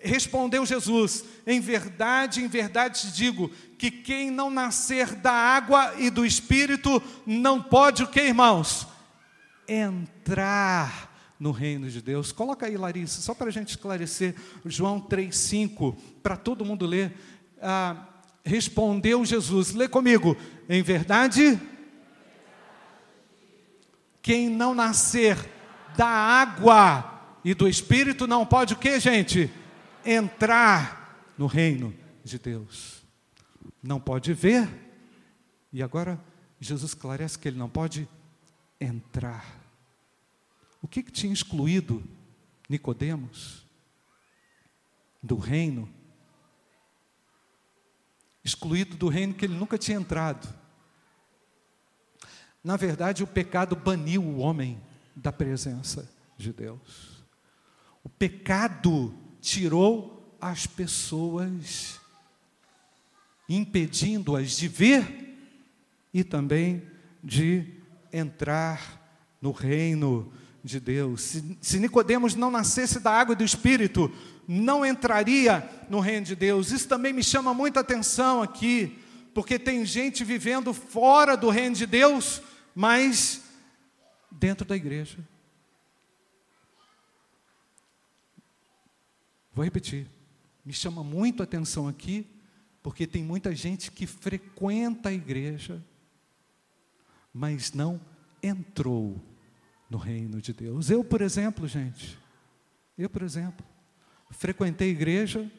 Respondeu 0.03 0.65
Jesus: 0.65 1.23
Em 1.45 1.59
verdade, 1.59 2.41
em 2.41 2.47
verdade 2.47 3.01
te 3.01 3.11
digo 3.11 3.49
que 3.77 3.91
quem 3.91 4.31
não 4.31 4.49
nascer 4.49 5.15
da 5.15 5.31
água 5.31 5.93
e 5.97 6.09
do 6.09 6.25
espírito 6.25 7.01
não 7.25 7.61
pode 7.61 8.03
o 8.03 8.07
que, 8.07 8.21
irmãos? 8.21 8.87
Entrar 9.67 11.35
no 11.39 11.51
reino 11.51 11.89
de 11.89 12.01
Deus. 12.01 12.31
Coloca 12.31 12.65
aí, 12.65 12.77
Larissa, 12.77 13.21
só 13.21 13.33
para 13.33 13.47
a 13.47 13.51
gente 13.51 13.69
esclarecer, 13.69 14.35
João 14.65 14.99
3,5, 15.01 15.95
para 16.21 16.35
todo 16.35 16.65
mundo 16.65 16.85
ler. 16.85 17.13
Ah, 17.61 18.07
respondeu 18.43 19.23
Jesus, 19.23 19.73
lê 19.73 19.87
comigo, 19.87 20.35
em 20.67 20.81
verdade, 20.81 21.59
quem 24.21 24.49
não 24.49 24.73
nascer 24.73 25.37
da 25.95 26.07
água 26.07 27.39
e 27.43 27.53
do 27.53 27.67
Espírito 27.67 28.27
não 28.27 28.45
pode 28.45 28.73
o 28.73 28.77
que, 28.77 28.99
gente? 28.99 29.51
Entrar 30.05 31.33
no 31.37 31.47
reino 31.47 31.95
de 32.23 32.37
Deus. 32.39 33.03
Não 33.81 33.99
pode 33.99 34.33
ver. 34.33 34.67
E 35.71 35.81
agora 35.81 36.19
Jesus 36.59 36.83
esclarece 36.83 37.39
que 37.39 37.47
ele 37.47 37.57
não 37.57 37.69
pode 37.69 38.07
entrar. 38.79 39.59
O 40.81 40.87
que, 40.87 41.03
que 41.03 41.11
tinha 41.11 41.33
excluído 41.33 42.03
Nicodemos 42.67 43.65
do 45.21 45.35
reino? 45.37 45.87
Excluído 48.43 48.95
do 48.97 49.07
reino 49.07 49.33
que 49.33 49.45
ele 49.45 49.55
nunca 49.55 49.77
tinha 49.77 49.97
entrado. 49.97 50.47
Na 52.63 52.75
verdade, 52.75 53.23
o 53.23 53.27
pecado 53.27 53.75
baniu 53.75 54.23
o 54.23 54.37
homem 54.37 54.81
da 55.15 55.31
presença 55.31 56.09
de 56.37 56.51
Deus. 56.51 57.23
O 58.03 58.09
pecado 58.09 59.15
tirou 59.41 60.37
as 60.39 60.65
pessoas, 60.65 61.99
impedindo-as 63.49 64.57
de 64.57 64.67
ver 64.67 65.37
e 66.13 66.23
também 66.23 66.83
de 67.23 67.65
entrar 68.13 69.01
no 69.41 69.51
reino 69.51 70.31
de 70.63 70.79
Deus. 70.79 71.21
Se, 71.21 71.57
se 71.59 71.79
Nicodemos 71.79 72.35
não 72.35 72.51
nascesse 72.51 72.99
da 72.99 73.11
água 73.11 73.33
e 73.33 73.37
do 73.37 73.43
Espírito, 73.43 74.11
não 74.47 74.85
entraria 74.85 75.67
no 75.89 75.99
reino 75.99 76.25
de 76.25 76.35
Deus. 76.35 76.71
Isso 76.71 76.87
também 76.87 77.13
me 77.13 77.23
chama 77.23 77.53
muita 77.53 77.79
atenção 77.79 78.41
aqui, 78.41 78.99
porque 79.33 79.57
tem 79.57 79.85
gente 79.85 80.23
vivendo 80.23 80.73
fora 80.73 81.35
do 81.35 81.49
reino 81.49 81.75
de 81.75 81.85
Deus, 81.85 82.41
mas 82.75 83.41
dentro 84.29 84.65
da 84.65 84.75
igreja. 84.75 85.17
Vou 89.53 89.63
repetir. 89.63 90.07
Me 90.63 90.73
chama 90.73 91.03
muito 91.03 91.41
a 91.41 91.43
atenção 91.43 91.87
aqui, 91.87 92.27
porque 92.81 93.05
tem 93.05 93.23
muita 93.23 93.53
gente 93.53 93.91
que 93.91 94.05
frequenta 94.05 95.09
a 95.09 95.13
igreja, 95.13 95.83
mas 97.33 97.73
não 97.73 97.99
entrou 98.41 99.21
no 99.89 99.97
reino 99.97 100.41
de 100.41 100.53
Deus. 100.53 100.89
Eu, 100.89 101.03
por 101.03 101.21
exemplo, 101.21 101.67
gente, 101.67 102.17
eu, 102.97 103.09
por 103.09 103.21
exemplo, 103.23 103.65
frequentei 104.29 104.89
a 104.89 104.91
igreja 104.91 105.51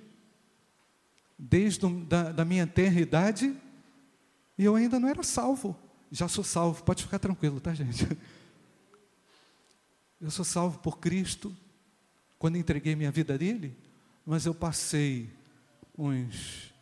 desde 1.38 1.86
da, 2.04 2.32
da 2.32 2.44
minha 2.44 2.66
tenra 2.66 3.00
idade 3.00 3.54
e 4.56 4.64
eu 4.64 4.76
ainda 4.76 4.98
não 4.98 5.08
era 5.08 5.22
salvo. 5.22 5.76
Já 6.10 6.28
sou 6.28 6.44
salvo, 6.44 6.84
pode 6.84 7.02
ficar 7.02 7.18
tranquilo, 7.18 7.60
tá, 7.60 7.74
gente? 7.74 8.06
Eu 10.20 10.30
sou 10.30 10.44
salvo 10.44 10.78
por 10.78 11.00
Cristo 11.00 11.56
quando 12.42 12.56
entreguei 12.56 12.96
minha 12.96 13.12
vida 13.12 13.34
a 13.34 13.36
Ele, 13.36 13.72
mas 14.26 14.46
eu 14.46 14.52
passei 14.52 15.30
uns 15.96 16.74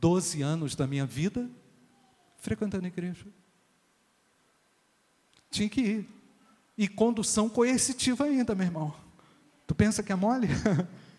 12 0.00 0.42
anos 0.42 0.74
da 0.74 0.84
minha 0.84 1.06
vida 1.06 1.48
frequentando 2.38 2.86
a 2.86 2.88
igreja. 2.88 3.24
Tinha 5.48 5.68
que 5.68 5.80
ir. 5.80 6.08
E 6.76 6.88
condução 6.88 7.48
coercitiva 7.48 8.24
ainda, 8.24 8.52
meu 8.52 8.66
irmão. 8.66 8.96
Tu 9.64 9.76
pensa 9.76 10.02
que 10.02 10.10
é 10.10 10.16
mole? 10.16 10.48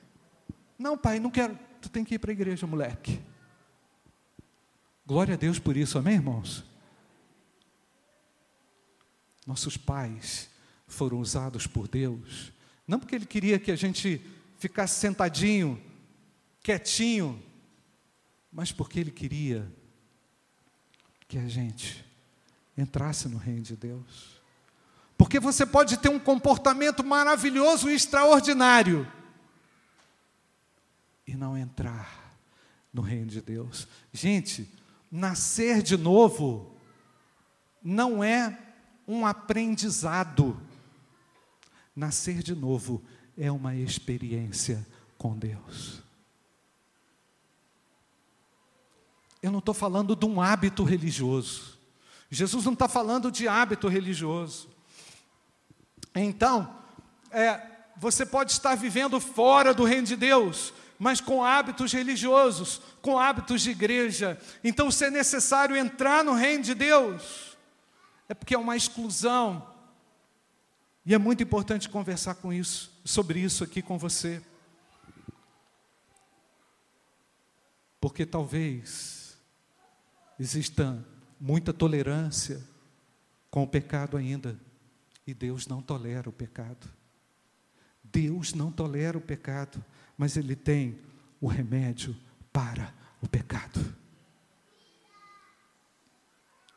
Não, 0.77 0.97
pai, 0.97 1.17
não 1.21 1.31
quero. 1.31 1.57
Tu 1.79 1.87
tem 1.89 2.03
que 2.03 2.15
ir 2.15 2.19
para 2.19 2.31
a 2.31 2.33
igreja, 2.33 2.67
moleque. 2.67 3.21
Glória 5.05 5.35
a 5.35 5.37
Deus 5.37 5.59
por 5.59 5.77
isso, 5.77 5.97
amém, 5.97 6.15
irmãos? 6.15 6.65
Nossos 9.47 9.77
pais 9.77 10.49
foram 10.87 11.21
usados 11.21 11.67
por 11.67 11.87
Deus, 11.87 12.50
não 12.91 12.99
porque 12.99 13.15
Ele 13.15 13.25
queria 13.25 13.57
que 13.57 13.71
a 13.71 13.75
gente 13.77 14.21
ficasse 14.59 14.99
sentadinho, 14.99 15.81
quietinho, 16.61 17.41
mas 18.51 18.73
porque 18.73 18.99
Ele 18.99 19.11
queria 19.11 19.65
que 21.25 21.37
a 21.37 21.47
gente 21.47 22.03
entrasse 22.77 23.29
no 23.29 23.37
reino 23.37 23.61
de 23.61 23.77
Deus. 23.77 24.41
Porque 25.17 25.39
você 25.39 25.65
pode 25.65 25.95
ter 25.99 26.09
um 26.09 26.19
comportamento 26.19 27.01
maravilhoso 27.01 27.89
e 27.89 27.95
extraordinário 27.95 29.09
e 31.25 31.33
não 31.33 31.57
entrar 31.57 32.35
no 32.91 33.01
reino 33.01 33.27
de 33.27 33.39
Deus. 33.39 33.87
Gente, 34.11 34.69
nascer 35.09 35.81
de 35.81 35.95
novo 35.95 36.75
não 37.81 38.21
é 38.21 38.59
um 39.07 39.25
aprendizado. 39.25 40.61
Nascer 41.95 42.41
de 42.41 42.55
novo 42.55 43.03
é 43.37 43.51
uma 43.51 43.75
experiência 43.75 44.85
com 45.17 45.37
Deus. 45.37 46.01
Eu 49.41 49.51
não 49.51 49.59
estou 49.59 49.73
falando 49.73 50.15
de 50.15 50.25
um 50.25 50.41
hábito 50.41 50.83
religioso. 50.83 51.79
Jesus 52.29 52.63
não 52.65 52.73
está 52.73 52.87
falando 52.87 53.31
de 53.31 53.47
hábito 53.47 53.87
religioso. 53.87 54.69
Então, 56.15 56.73
é, 57.31 57.61
você 57.97 58.25
pode 58.25 58.51
estar 58.51 58.75
vivendo 58.75 59.19
fora 59.19 59.73
do 59.73 59.83
reino 59.83 60.07
de 60.07 60.15
Deus, 60.15 60.73
mas 60.99 61.19
com 61.19 61.43
hábitos 61.43 61.91
religiosos, 61.91 62.81
com 63.01 63.17
hábitos 63.17 63.61
de 63.61 63.71
igreja. 63.71 64.39
Então, 64.63 64.91
se 64.91 65.05
é 65.05 65.09
necessário 65.09 65.75
entrar 65.75 66.23
no 66.23 66.33
reino 66.33 66.63
de 66.63 66.75
Deus, 66.75 67.57
é 68.29 68.33
porque 68.33 68.55
é 68.55 68.59
uma 68.59 68.77
exclusão. 68.77 69.70
E 71.05 71.13
é 71.13 71.17
muito 71.17 71.41
importante 71.41 71.89
conversar 71.89 72.35
com 72.35 72.53
isso, 72.53 72.91
sobre 73.03 73.39
isso 73.39 73.63
aqui 73.63 73.81
com 73.81 73.97
você. 73.97 74.41
Porque 77.99 78.25
talvez 78.25 79.37
exista 80.39 81.03
muita 81.39 81.73
tolerância 81.73 82.61
com 83.49 83.63
o 83.63 83.67
pecado 83.67 84.15
ainda. 84.15 84.59
E 85.25 85.33
Deus 85.33 85.67
não 85.67 85.81
tolera 85.81 86.29
o 86.29 86.33
pecado. 86.33 86.87
Deus 88.03 88.53
não 88.53 88.71
tolera 88.71 89.17
o 89.17 89.21
pecado, 89.21 89.83
mas 90.17 90.37
Ele 90.37 90.55
tem 90.55 90.99
o 91.39 91.47
remédio 91.47 92.15
para 92.51 92.93
o 93.21 93.27
pecado. 93.27 93.79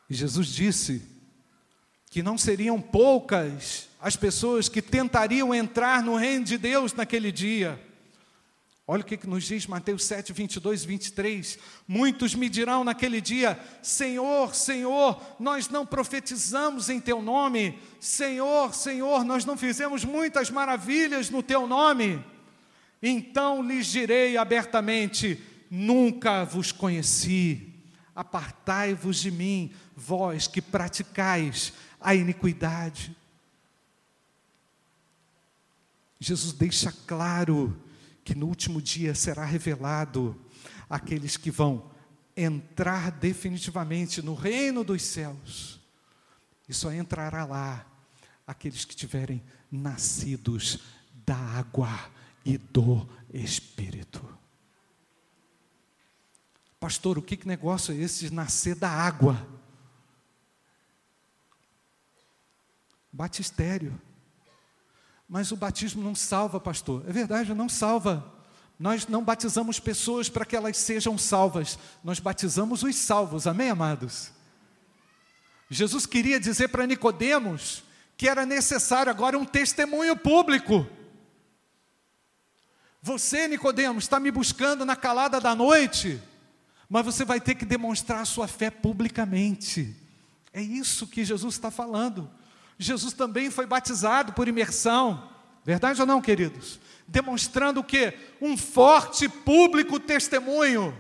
E 0.09 0.15
Jesus 0.15 0.49
disse 0.49 1.03
que 2.11 2.23
não 2.23 2.39
seriam 2.39 2.81
poucas 2.81 3.89
as 4.05 4.17
pessoas 4.17 4.69
que 4.69 4.83
tentariam 4.83 5.55
entrar 5.55 6.03
no 6.03 6.15
reino 6.15 6.45
de 6.45 6.59
Deus 6.59 6.93
naquele 6.93 7.33
dia. 7.33 7.83
Olha 8.87 9.01
o 9.01 9.05
que, 9.05 9.27
nos 9.27 9.45
diz 9.45 9.67
Mateus 9.67 10.05
7, 10.05 10.31
22 10.31 10.85
e 10.85 10.87
23. 10.87 11.59
Muitos 11.89 12.35
me 12.35 12.51
dirão 12.51 12.85
naquele 12.85 13.19
dia: 13.19 13.59
Senhor, 13.83 14.55
Senhor, 14.55 15.19
nós 15.41 15.71
não 15.71 15.87
profetizamos 15.87 16.91
em 16.91 17.01
Teu 17.01 17.23
nome. 17.23 17.79
Senhor, 17.99 18.75
Senhor, 18.75 19.25
nós 19.25 19.47
não 19.47 19.57
fizemos 19.57 20.05
muitas 20.05 20.51
maravilhas 20.51 21.31
no 21.31 21.43
Teu 21.43 21.67
nome. 21.67 22.23
Então 23.03 23.63
lhes 23.63 23.87
direi 23.87 24.37
abertamente: 24.37 25.43
Nunca 25.71 26.45
vos 26.45 26.71
conheci. 26.73 27.73
Apartai-vos 28.15 29.17
de 29.17 29.31
mim, 29.31 29.73
vós 29.97 30.47
que 30.47 30.61
praticais 30.61 31.73
a 31.99 32.15
iniquidade. 32.15 33.17
Jesus 36.25 36.55
deixa 36.55 36.91
claro 37.07 37.79
que 38.25 38.35
no 38.35 38.47
último 38.47 38.81
dia 38.81 39.15
será 39.15 39.45
revelado 39.45 40.35
aqueles 40.89 41.37
que 41.37 41.51
vão 41.51 41.91
entrar 42.35 43.11
definitivamente 43.11 44.23
no 44.23 44.33
reino 44.33 44.83
dos 44.83 45.03
céus. 45.03 45.79
E 46.67 46.73
só 46.73 46.91
entrará 46.91 47.45
lá 47.45 47.87
aqueles 48.47 48.87
que 48.87 48.97
tiverem 48.97 49.43
nascidos 49.71 50.79
da 51.27 51.37
água 51.37 51.91
e 52.43 52.57
do 52.57 53.07
Espírito. 53.31 54.27
Pastor, 56.81 57.19
o 57.19 57.23
que, 57.23 57.37
que 57.37 57.47
negócio 57.47 57.93
é 57.93 57.99
esse 57.99 58.31
de 58.31 58.33
nascer 58.33 58.77
da 58.77 58.89
água? 58.89 59.47
Batistério 63.13 64.01
mas 65.35 65.51
o 65.51 65.57
batismo 65.57 66.01
não 66.01 66.15
salva, 66.15 66.61
pastor. 66.61 67.03
É 67.09 67.13
verdade, 67.13 67.53
não 67.55 67.69
salva. 67.69 68.25
Nós 68.79 69.09
não 69.09 69.25
batizamos 69.25 69.81
pessoas 69.81 70.29
para 70.29 70.45
que 70.45 70.55
elas 70.55 70.77
sejam 70.77 71.19
salvas, 71.19 71.77
nós 72.05 72.21
batizamos 72.21 72.85
os 72.85 72.95
salvos, 72.95 73.45
amém, 73.45 73.69
amados? 73.69 74.31
Jesus 75.69 76.07
queria 76.07 76.39
dizer 76.39 76.69
para 76.69 76.87
Nicodemos 76.87 77.83
que 78.17 78.29
era 78.29 78.47
necessário 78.47 79.11
agora 79.11 79.37
um 79.37 79.45
testemunho 79.45 80.17
público. 80.17 80.87
Você, 83.03 83.49
Nicodemos, 83.49 84.05
está 84.05 84.21
me 84.21 84.31
buscando 84.31 84.85
na 84.85 84.95
calada 84.95 85.41
da 85.41 85.53
noite, 85.53 86.23
mas 86.89 87.05
você 87.05 87.25
vai 87.25 87.41
ter 87.41 87.57
que 87.57 87.65
demonstrar 87.65 88.21
a 88.21 88.25
sua 88.25 88.47
fé 88.47 88.71
publicamente. 88.71 89.97
É 90.53 90.63
isso 90.63 91.09
que 91.09 91.25
Jesus 91.25 91.57
está 91.57 91.73
falando. 91.73 92.31
Jesus 92.79 93.13
também 93.13 93.51
foi 93.51 93.67
batizado 93.67 94.33
por 94.33 94.49
imersão, 94.49 95.31
verdade 95.65 96.01
ou 96.01 96.07
não, 96.07 96.21
queridos? 96.21 96.81
Demonstrando 97.07 97.81
o 97.81 97.85
que? 97.85 98.15
Um 98.41 98.57
forte 98.57 99.29
público 99.29 100.01
testemunho, 100.01 100.97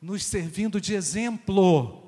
nos 0.00 0.24
servindo 0.24 0.80
de 0.80 0.94
exemplo. 0.94 1.98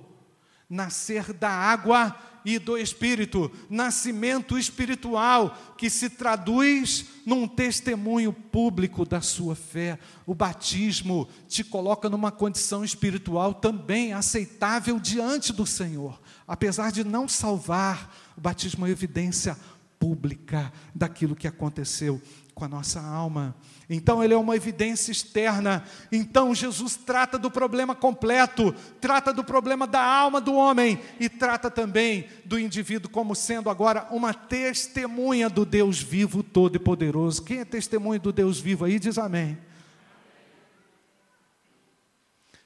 Nascer 0.69 1.35
da 1.35 1.51
água 1.51 2.17
e 2.45 2.59
do 2.59 2.77
Espírito, 2.77 3.51
nascimento 3.69 4.59
espiritual 4.59 5.57
que 5.77 5.89
se 5.89 6.11
traduz 6.11 7.07
num 7.25 7.47
testemunho 7.47 8.33
público 8.33 9.05
da 9.05 9.21
sua 9.21 9.55
fé. 9.55 9.99
O 10.27 10.35
batismo 10.35 11.29
te 11.49 11.63
coloca 11.63 12.09
numa 12.09 12.33
condição 12.33 12.85
espiritual 12.85 13.55
também 13.55 14.13
aceitável 14.13 14.99
diante 14.99 15.53
do 15.53 15.67
Senhor, 15.67 16.21
apesar 16.47 16.91
de 16.91 17.05
não 17.05 17.29
salvar, 17.29 18.13
o 18.37 18.41
batismo 18.41 18.87
é 18.87 18.91
evidência 18.91 19.57
pública 19.99 20.73
daquilo 20.95 21.37
que 21.37 21.47
aconteceu 21.47 22.21
com 22.55 22.65
a 22.65 22.69
nossa 22.69 23.01
alma. 23.01 23.55
Então 23.89 24.23
ele 24.23 24.35
é 24.35 24.37
uma 24.37 24.57
evidência 24.57 25.13
externa. 25.13 25.85
Então 26.11 26.55
Jesus 26.55 26.97
trata 26.97 27.39
do 27.39 27.51
problema 27.51 27.95
completo, 27.95 28.75
trata 29.01 29.33
do 29.33 29.45
problema 29.45 29.87
da 29.87 30.03
alma 30.03 30.41
do 30.41 30.55
homem 30.55 31.01
e 31.21 31.29
trata 31.29 31.71
também 31.71 32.27
do 32.45 32.59
indivíduo 32.59 33.11
como 33.11 33.35
sendo 33.35 33.71
agora 33.71 34.07
uma 34.11 34.35
testemunha 34.35 35.49
do 35.49 35.65
Deus 35.65 36.01
vivo, 36.03 36.43
todo 36.43 36.77
e 36.77 36.79
poderoso. 36.79 37.43
Quem 37.43 37.61
é 37.61 37.65
testemunha 37.65 38.19
do 38.19 38.33
Deus 38.33 38.59
vivo 38.59 38.85
aí 38.85 38.99
diz 38.99 39.19
amém. 39.19 39.59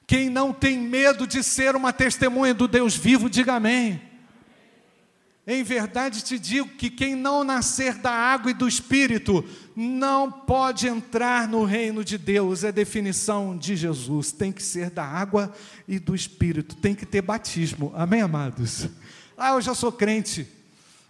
Quem 0.06 0.30
não 0.30 0.52
tem 0.52 0.78
medo 0.78 1.26
de 1.26 1.42
ser 1.42 1.74
uma 1.74 1.92
testemunha 1.92 2.54
do 2.54 2.68
Deus 2.68 2.96
vivo, 2.96 3.28
diga 3.28 3.54
amém. 3.54 4.00
Em 5.46 5.62
verdade 5.62 6.24
te 6.24 6.40
digo 6.40 6.70
que 6.70 6.90
quem 6.90 7.14
não 7.14 7.44
nascer 7.44 7.94
da 7.94 8.10
água 8.10 8.50
e 8.50 8.54
do 8.54 8.66
espírito 8.66 9.44
não 9.76 10.30
pode 10.30 10.88
entrar 10.88 11.46
no 11.46 11.64
reino 11.64 12.04
de 12.04 12.18
Deus, 12.18 12.64
é 12.64 12.72
definição 12.72 13.56
de 13.56 13.76
Jesus. 13.76 14.32
Tem 14.32 14.50
que 14.50 14.62
ser 14.62 14.90
da 14.90 15.04
água 15.04 15.54
e 15.86 16.00
do 16.00 16.16
espírito, 16.16 16.74
tem 16.74 16.96
que 16.96 17.06
ter 17.06 17.22
batismo. 17.22 17.92
Amém, 17.94 18.22
amados? 18.22 18.88
Ah, 19.38 19.50
eu 19.50 19.60
já 19.60 19.72
sou 19.72 19.92
crente. 19.92 20.48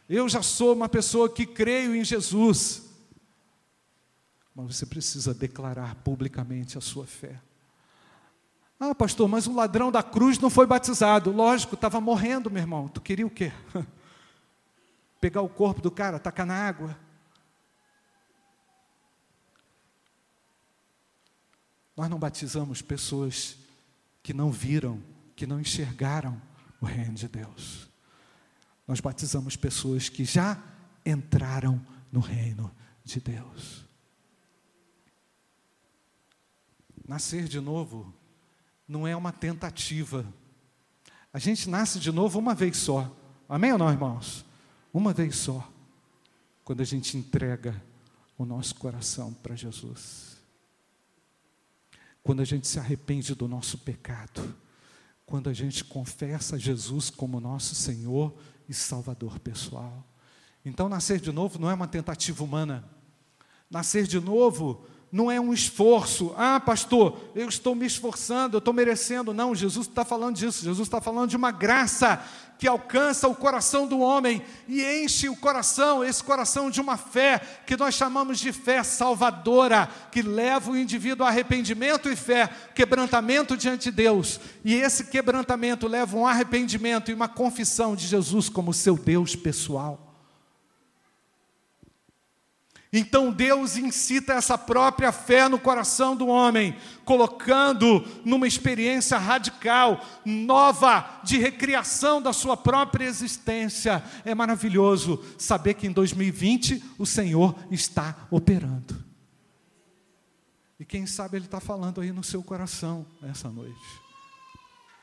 Eu 0.07 0.29
já 0.29 0.43
sou 0.43 0.75
uma 0.75 0.89
pessoa 0.89 1.31
que 1.31 1.47
creio 1.47 1.97
em 1.97 2.05
Jesus. 2.05 2.83
Mas 4.55 4.77
você 4.77 4.85
precisa 4.85 5.33
declarar 5.33 5.95
publicamente 5.97 6.77
a 6.77 6.81
sua 6.83 7.07
fé. 7.07 7.41
Ah, 8.79 8.95
pastor, 8.95 9.27
mas 9.29 9.47
o 9.47 9.55
ladrão 9.55 9.91
da 9.91 10.03
cruz 10.03 10.39
não 10.39 10.51
foi 10.51 10.67
batizado. 10.67 11.33
Lógico, 11.33 11.75
estava 11.75 12.03
morrendo, 12.03 12.51
meu 12.51 12.63
irmão. 12.63 12.87
Tu 12.87 13.01
queria 13.01 13.27
o 13.27 13.31
quê? 13.31 13.51
pegar 15.27 15.43
o 15.43 15.49
corpo 15.49 15.83
do 15.83 15.91
cara, 15.91 16.21
tacar 16.21 16.47
na 16.47 16.55
água. 16.55 16.97
Nós 21.97 22.09
não 22.09 22.17
batizamos 22.17 22.81
pessoas 22.81 23.57
que 24.23 24.33
não 24.33 24.53
viram, 24.53 25.03
que 25.35 25.45
não 25.45 25.61
enxergaram 25.61 26.41
o 26.81 26.87
reino 26.87 27.15
de 27.15 27.27
Deus. 27.27 27.91
Nós 28.87 29.01
batizamos 29.01 29.57
pessoas 29.57 30.09
que 30.09 30.25
já 30.25 30.63
entraram 31.05 31.85
no 32.13 32.21
reino 32.21 32.73
de 33.03 33.19
Deus. 33.19 33.85
Nascer 37.05 37.49
de 37.49 37.59
novo 37.59 38.15
não 38.87 39.09
é 39.09 39.17
uma 39.17 39.33
tentativa. 39.33 40.25
A 41.33 41.41
gente 41.41 41.69
nasce 41.69 41.99
de 41.99 42.13
novo 42.13 42.39
uma 42.39 42.55
vez 42.55 42.77
só. 42.77 43.13
Amém 43.49 43.73
ou 43.73 43.79
não, 43.79 43.91
irmãos? 43.91 44.47
Uma 44.97 45.13
vez 45.13 45.37
só, 45.37 45.71
quando 46.65 46.81
a 46.81 46.85
gente 46.85 47.19
entrega 47.19 47.83
o 48.39 48.47
nosso 48.47 48.75
coração 48.77 49.33
para 49.35 49.55
Jesus. 49.55 50.39
Quando 52.23 52.41
a 52.41 52.45
gente 52.45 52.67
se 52.67 52.79
arrepende 52.79 53.35
do 53.35 53.47
nosso 53.47 53.77
pecado, 53.79 54.57
quando 55.27 55.51
a 55.51 55.53
gente 55.53 55.85
confessa 55.85 56.59
Jesus 56.59 57.11
como 57.11 57.41
nosso 57.41 57.75
Senhor 57.75 58.35
e 58.69 58.73
Salvador 58.73 59.39
pessoal. 59.39 60.03
Então, 60.65 60.89
nascer 60.89 61.21
de 61.21 61.31
novo 61.31 61.59
não 61.59 61.71
é 61.71 61.75
uma 61.75 61.87
tentativa 61.87 62.43
humana. 62.43 62.89
Nascer 63.71 64.07
de 64.07 64.19
novo 64.19 64.87
não 65.11 65.31
é 65.31 65.41
um 65.41 65.53
esforço. 65.53 66.35
Ah, 66.37 66.61
pastor, 66.61 67.19
eu 67.35 67.49
estou 67.49 67.75
me 67.75 67.87
esforçando, 67.87 68.57
eu 68.57 68.59
estou 68.59 68.75
merecendo. 68.75 69.33
Não, 69.33 69.55
Jesus 69.55 69.87
está 69.87 70.05
falando 70.05 70.37
disso. 70.37 70.65
Jesus 70.65 70.87
está 70.87 71.01
falando 71.01 71.31
de 71.31 71.37
uma 71.37 71.51
graça 71.51 72.23
que 72.59 72.67
alcança 72.67 73.29
o 73.29 73.35
coração 73.35 73.87
do 73.87 73.99
homem 74.01 74.43
e 74.67 74.83
enche 74.83 75.29
o 75.29 75.37
coração, 75.37 76.03
esse 76.03 76.25
coração 76.25 76.71
de 76.71 76.81
uma 76.81 76.97
fé 76.97 77.41
que 77.67 77.77
nós 77.77 77.95
chamamos 77.95 78.39
de 78.39 78.53
fé 78.53 78.83
salvadora, 78.83 79.89
que 80.11 80.23
leva 80.23 80.71
o 80.71 80.77
indivíduo 80.77 81.27
a 81.27 81.29
arrependimento 81.29 82.09
e 82.09 82.17
fé, 82.17 82.49
quebrantamento 82.75 83.57
diante 83.57 83.85
de 83.85 83.97
Deus. 83.97 84.41
E 84.65 84.75
esse 84.75 85.05
quebrantamento 85.05 85.87
leva 85.87 86.17
um 86.17 86.27
arrependimento 86.27 87.11
e 87.11 87.15
uma 87.15 87.29
confissão 87.29 87.95
de 87.95 88.07
Jesus 88.07 88.49
como 88.49 88.73
seu 88.73 88.97
Deus 88.97 89.37
pessoal. 89.37 90.06
Então 92.93 93.33
Deus 93.33 93.77
incita 93.77 94.33
essa 94.33 94.57
própria 94.57 95.11
fé 95.11 95.49
no 95.49 95.59
coração 95.59 96.17
do 96.17 96.29
homem, 96.29 96.77
colocando 97.05 98.07
numa 98.25 98.47
experiência 98.47 99.19
radical, 99.19 100.05
nova, 100.25 101.21
de 101.25 101.37
recriação 101.39 102.23
da 102.23 102.33
sua 102.33 102.57
própria 102.57 103.05
existência. 103.05 104.03
É 104.25 104.35
maravilhoso 104.35 105.23
saber 105.37 105.75
que 105.75 105.87
em 105.87 105.93
2020 105.93 106.83
o 106.99 107.05
Senhor 107.05 107.55
está 107.71 108.15
operando. 108.31 109.05
E 110.79 110.85
quem 110.85 111.07
sabe 111.07 111.37
Ele 111.39 111.47
está 111.47 111.61
falando 111.61 112.01
aí 112.01 112.13
no 112.13 112.23
seu 112.23 112.43
coração 112.43 113.05
nessa 113.21 113.49
noite. 113.49 114.01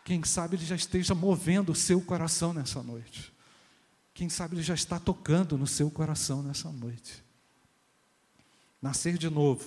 Quem 0.05 0.23
sabe 0.23 0.55
Ele 0.55 0.65
já 0.65 0.75
esteja 0.75 1.13
movendo 1.13 1.71
o 1.71 1.75
seu 1.75 1.99
coração 1.99 2.53
nessa 2.53 2.81
noite. 2.81 3.33
Quem 4.13 4.29
sabe 4.29 4.55
Ele 4.55 4.63
já 4.63 4.75
está 4.75 4.99
tocando 4.99 5.57
no 5.57 5.67
seu 5.67 5.89
coração 5.89 6.41
nessa 6.43 6.71
noite. 6.71 7.23
Nascer 8.83 9.17
de 9.17 9.29
novo 9.29 9.63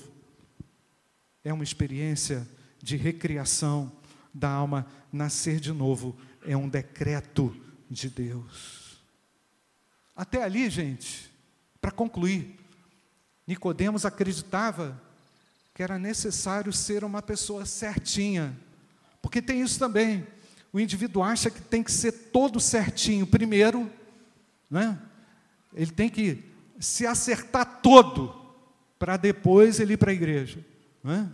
é 1.42 1.50
uma 1.50 1.64
experiência 1.64 2.46
de 2.82 2.98
recriação 2.98 3.90
da 4.32 4.50
alma. 4.50 4.86
Nascer 5.10 5.58
de 5.58 5.72
novo 5.72 6.14
é 6.46 6.54
um 6.54 6.68
decreto 6.68 7.56
de 7.90 8.10
Deus. 8.10 9.00
Até 10.14 10.42
ali, 10.42 10.68
gente, 10.68 11.32
para 11.80 11.90
concluir, 11.90 12.60
Nicodemos 13.46 14.04
acreditava 14.04 15.00
que 15.72 15.82
era 15.82 15.98
necessário 15.98 16.70
ser 16.70 17.02
uma 17.02 17.22
pessoa 17.22 17.64
certinha. 17.64 18.54
Porque 19.22 19.40
tem 19.40 19.62
isso 19.62 19.78
também. 19.78 20.26
O 20.70 20.78
indivíduo 20.78 21.22
acha 21.22 21.48
que 21.48 21.62
tem 21.62 21.82
que 21.82 21.90
ser 21.90 22.12
todo 22.12 22.60
certinho 22.60 23.26
primeiro, 23.26 23.90
né? 24.70 25.00
Ele 25.72 25.90
tem 25.90 26.10
que 26.10 26.44
se 26.78 27.06
acertar 27.06 27.80
todo 27.80 28.44
para 28.98 29.16
depois 29.16 29.80
ele 29.80 29.94
ir 29.94 29.96
para 29.96 30.10
a 30.10 30.14
igreja. 30.14 30.64
É? 31.04 31.24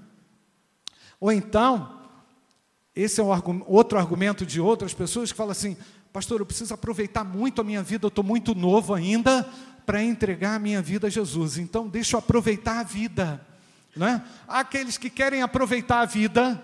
Ou 1.20 1.32
então, 1.32 2.00
esse 2.94 3.20
é 3.20 3.24
um 3.24 3.30
outro 3.66 3.98
argumento 3.98 4.44
de 4.44 4.60
outras 4.60 4.92
pessoas 4.92 5.32
que 5.32 5.38
falam 5.38 5.52
assim: 5.52 5.76
Pastor, 6.12 6.40
eu 6.40 6.46
preciso 6.46 6.74
aproveitar 6.74 7.24
muito 7.24 7.60
a 7.60 7.64
minha 7.64 7.82
vida, 7.82 8.06
eu 8.06 8.08
estou 8.08 8.24
muito 8.24 8.54
novo 8.54 8.92
ainda 8.92 9.48
para 9.86 10.02
entregar 10.02 10.56
a 10.56 10.58
minha 10.58 10.82
vida 10.82 11.06
a 11.06 11.10
Jesus, 11.10 11.58
então 11.58 11.88
deixa 11.88 12.16
eu 12.16 12.18
aproveitar 12.18 12.80
a 12.80 12.82
vida. 12.82 13.44
É? 13.96 14.20
Há 14.48 14.60
aqueles 14.60 14.96
que 14.96 15.10
querem 15.10 15.42
aproveitar 15.42 16.00
a 16.00 16.06
vida 16.06 16.60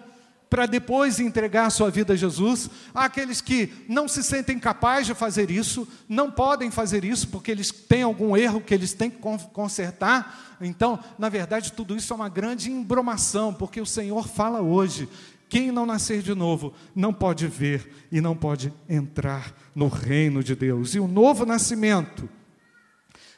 para 0.49 0.67
depois 0.67 1.21
entregar 1.21 1.71
sua 1.71 1.91
vida 1.91 2.13
a 2.15 2.17
Jesus. 2.17 2.71
Há 2.95 3.05
aqueles 3.05 3.41
que 3.41 3.73
não 3.89 4.09
se 4.09 4.23
sentem 4.23 4.59
capazes 4.59 5.07
de 5.07 5.15
fazer 5.15 5.51
isso, 5.51 5.87
não 6.09 6.31
podem 6.31 6.71
fazer 6.71 7.05
isso 7.05 7.29
porque 7.29 7.51
eles 7.51 7.71
têm 7.71 8.03
algum 8.03 8.37
erro 8.37 8.61
que 8.61 8.75
eles 8.75 8.93
têm 8.93 9.11
que 9.11 9.19
consertar. 9.53 10.57
Então, 10.61 10.99
na 11.19 11.29
verdade, 11.29 11.73
tudo 11.73 11.97
isso 11.97 12.13
é 12.13 12.17
uma 12.17 12.29
grande 12.29 12.71
embromação, 12.71 13.53
porque 13.53 13.81
o 13.81 13.87
Senhor 13.87 14.27
fala 14.27 14.61
hoje: 14.61 15.09
quem 15.49 15.73
não 15.73 15.87
nascer 15.87 16.23
de 16.23 16.35
novo 16.35 16.75
não 16.95 17.13
pode 17.13 17.47
ver 17.47 18.07
e 18.13 18.21
não 18.21 18.37
pode 18.37 18.73
entrar 18.89 19.55
no 19.75 19.89
reino 19.89 20.43
de 20.43 20.55
Deus. 20.55 20.95
E 20.95 21.01
o 21.01 21.09
novo 21.09 21.47
nascimento 21.47 22.29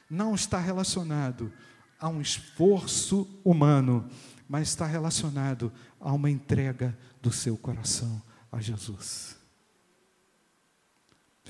não 0.08 0.34
está 0.34 0.58
relacionado 0.58 1.52
a 2.00 2.08
um 2.08 2.20
esforço 2.20 3.28
humano, 3.44 4.08
mas 4.50 4.66
está 4.66 4.84
relacionado 4.84 5.72
a 6.00 6.12
uma 6.12 6.28
entrega 6.28 6.98
do 7.22 7.32
seu 7.32 7.56
coração 7.56 8.20
a 8.50 8.60
Jesus. 8.60 9.36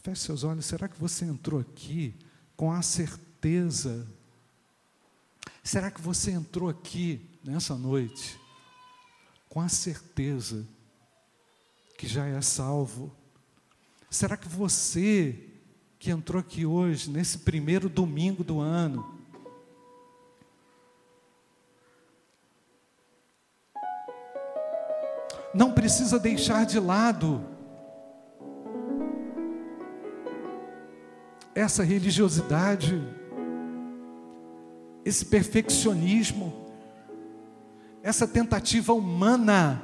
Feche 0.03 0.21
seus 0.21 0.45
olhos, 0.45 0.67
será 0.67 0.87
que 0.87 1.01
você 1.01 1.25
entrou 1.25 1.59
aqui 1.59 2.15
com 2.55 2.71
a 2.71 2.83
certeza? 2.83 4.07
Será 5.65 5.91
que 5.91 6.01
você 6.01 6.33
entrou 6.33 6.69
aqui 6.69 7.27
nessa 7.43 7.75
noite 7.75 8.39
com 9.49 9.63
a 9.63 9.69
certeza 9.71 10.69
que 11.97 12.07
já 12.07 12.27
é 12.27 12.43
salvo? 12.43 13.11
Será 14.11 14.37
que 14.37 14.49
você 14.49 15.49
que 15.99 16.11
entrou 16.11 16.39
aqui 16.39 16.67
hoje, 16.67 17.09
nesse 17.09 17.39
primeiro 17.39 17.89
domingo 17.89 18.45
do 18.45 18.61
ano, 18.61 19.20
não 25.53 25.73
precisa 25.73 26.19
deixar 26.19 26.65
de 26.65 26.79
lado 26.79 27.45
essa 31.55 31.83
religiosidade, 31.83 33.03
esse 35.05 35.25
perfeccionismo, 35.27 36.53
essa 38.03 38.27
tentativa 38.27 38.93
humana 38.93 39.83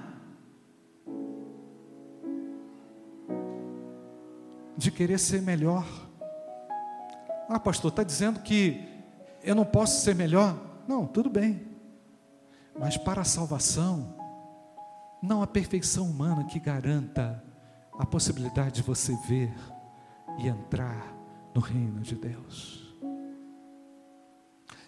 de 4.77 4.91
querer 4.91 5.19
ser 5.19 5.43
melhor. 5.43 5.87
Ah, 7.49 7.59
pastor, 7.59 7.91
está 7.91 8.03
dizendo 8.03 8.41
que 8.41 8.81
eu 9.43 9.55
não 9.55 9.65
posso 9.65 10.03
ser 10.03 10.15
melhor? 10.15 10.57
Não, 10.87 11.07
tudo 11.07 11.29
bem. 11.29 11.67
Mas 12.79 12.97
para 12.97 13.23
a 13.23 13.25
salvação, 13.25 14.16
não 15.23 15.43
a 15.43 15.47
perfeição 15.47 16.09
humana 16.09 16.45
que 16.45 16.59
garanta 16.59 17.43
a 17.99 18.05
possibilidade 18.05 18.77
de 18.77 18.83
você 18.83 19.17
ver 19.27 19.55
e 20.39 20.49
entrar 20.49 21.15
no 21.55 21.61
reino 21.61 22.01
de 22.01 22.15
Deus. 22.15 22.95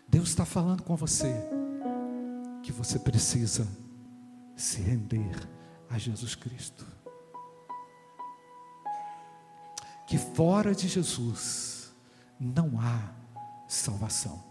Deus 0.06 0.28
está 0.28 0.44
falando 0.44 0.82
com 0.82 0.96
você 0.96 1.34
que 2.62 2.72
você 2.72 2.98
precisa 2.98 3.66
se 4.56 4.80
render 4.80 5.36
a 5.88 5.98
Jesus 5.98 6.34
Cristo. 6.34 6.86
Que 10.06 10.16
fora 10.16 10.74
de 10.74 10.88
Jesus 10.88 11.92
não 12.40 12.80
há 12.80 13.12
salvação. 13.66 14.47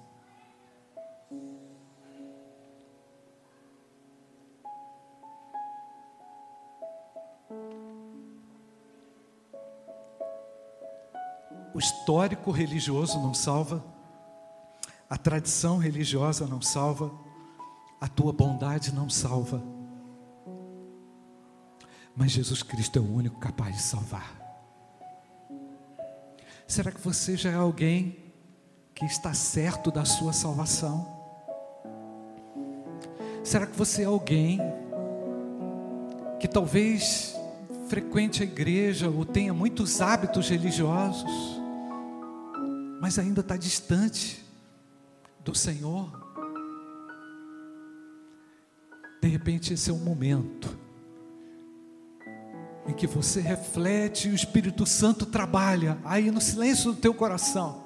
O 11.78 11.80
histórico 11.80 12.50
religioso 12.50 13.20
não 13.20 13.36
salva, 13.36 13.86
a 15.08 15.16
tradição 15.16 15.78
religiosa 15.78 16.48
não 16.48 16.60
salva, 16.60 17.12
a 18.02 18.08
tua 18.08 18.34
bondade 18.34 18.92
não 18.92 19.08
salva. 19.12 19.62
Mas 22.16 22.32
Jesus 22.32 22.64
Cristo 22.64 22.98
é 22.98 23.00
o 23.00 23.06
único 23.06 23.40
capaz 23.40 23.76
de 23.76 23.84
salvar. 23.84 24.36
Será 26.66 26.92
que 26.92 27.00
você 27.00 27.38
já 27.38 27.52
é 27.52 27.56
alguém 27.56 28.34
que 28.96 29.06
está 29.06 29.36
certo 29.36 29.92
da 29.92 30.04
sua 30.04 30.34
salvação? 30.34 31.08
Será 33.44 33.68
que 33.68 33.78
você 33.78 34.02
é 34.02 34.06
alguém 34.06 34.60
que 36.40 36.48
talvez 36.48 37.36
frequente 37.88 38.42
a 38.42 38.48
igreja 38.48 39.12
ou 39.12 39.24
tenha 39.24 39.54
muitos 39.54 40.02
hábitos 40.02 40.50
religiosos? 40.50 41.57
Mas 43.08 43.18
ainda 43.18 43.40
está 43.40 43.56
distante 43.56 44.44
do 45.40 45.56
Senhor. 45.56 46.12
De 49.22 49.30
repente, 49.30 49.74
esse 49.74 49.90
é 49.90 49.94
um 49.94 50.00
momento 50.00 50.78
em 52.86 52.92
que 52.92 53.08
você 53.08 53.40
reflete 53.40 54.28
e 54.28 54.32
o 54.32 54.36
Espírito 54.36 54.86
Santo 54.86 55.26
trabalha 55.26 55.98
aí 56.04 56.30
no 56.30 56.42
silêncio 56.42 56.92
do 56.92 57.00
teu 57.00 57.14
coração 57.14 57.82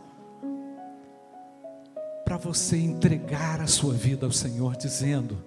para 2.25 2.37
você 2.37 2.77
entregar 2.77 3.61
a 3.61 3.67
sua 3.67 3.93
vida 3.93 4.25
ao 4.25 4.31
Senhor, 4.31 4.75
dizendo: 4.75 5.37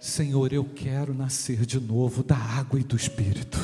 Senhor, 0.00 0.54
eu 0.54 0.64
quero 0.64 1.12
nascer 1.12 1.66
de 1.66 1.78
novo 1.78 2.22
da 2.22 2.36
água 2.36 2.80
e 2.80 2.82
do 2.82 2.96
Espírito. 2.96 3.58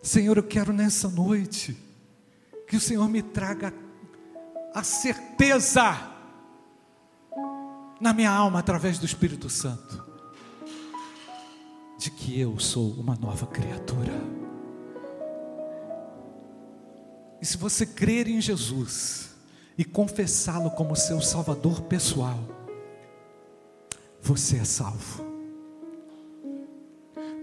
Senhor, 0.00 0.36
eu 0.36 0.44
quero 0.44 0.72
nessa 0.72 1.08
noite 1.08 1.87
que 2.68 2.76
o 2.76 2.80
Senhor 2.80 3.08
me 3.08 3.22
traga 3.22 3.72
a 4.74 4.82
certeza 4.82 5.96
na 8.00 8.12
minha 8.12 8.30
alma 8.30 8.58
através 8.58 8.98
do 8.98 9.06
Espírito 9.06 9.48
Santo 9.48 10.06
de 11.98 12.12
que 12.12 12.38
eu 12.38 12.58
sou 12.60 12.92
uma 12.92 13.16
nova 13.16 13.46
criatura. 13.46 14.12
E 17.40 17.46
se 17.46 17.56
você 17.56 17.84
crer 17.84 18.28
em 18.28 18.40
Jesus 18.40 19.30
e 19.76 19.84
confessá-lo 19.84 20.70
como 20.70 20.94
seu 20.94 21.20
Salvador 21.20 21.82
pessoal, 21.82 22.38
você 24.20 24.58
é 24.58 24.64
salvo. 24.64 25.27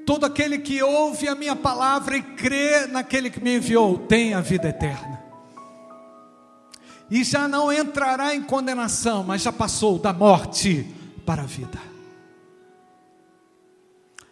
Todo 0.05 0.25
aquele 0.25 0.59
que 0.59 0.83
ouve 0.83 1.27
a 1.27 1.35
minha 1.35 1.55
palavra 1.55 2.15
e 2.17 2.21
crê 2.21 2.85
naquele 2.85 3.29
que 3.29 3.41
me 3.41 3.57
enviou 3.57 3.97
tem 3.97 4.33
a 4.33 4.41
vida 4.41 4.69
eterna. 4.69 5.23
E 7.09 7.23
já 7.23 7.47
não 7.47 7.71
entrará 7.71 8.35
em 8.35 8.43
condenação, 8.43 9.23
mas 9.23 9.41
já 9.41 9.51
passou 9.51 9.97
da 9.97 10.13
morte 10.13 10.87
para 11.25 11.43
a 11.43 11.45
vida. 11.45 11.79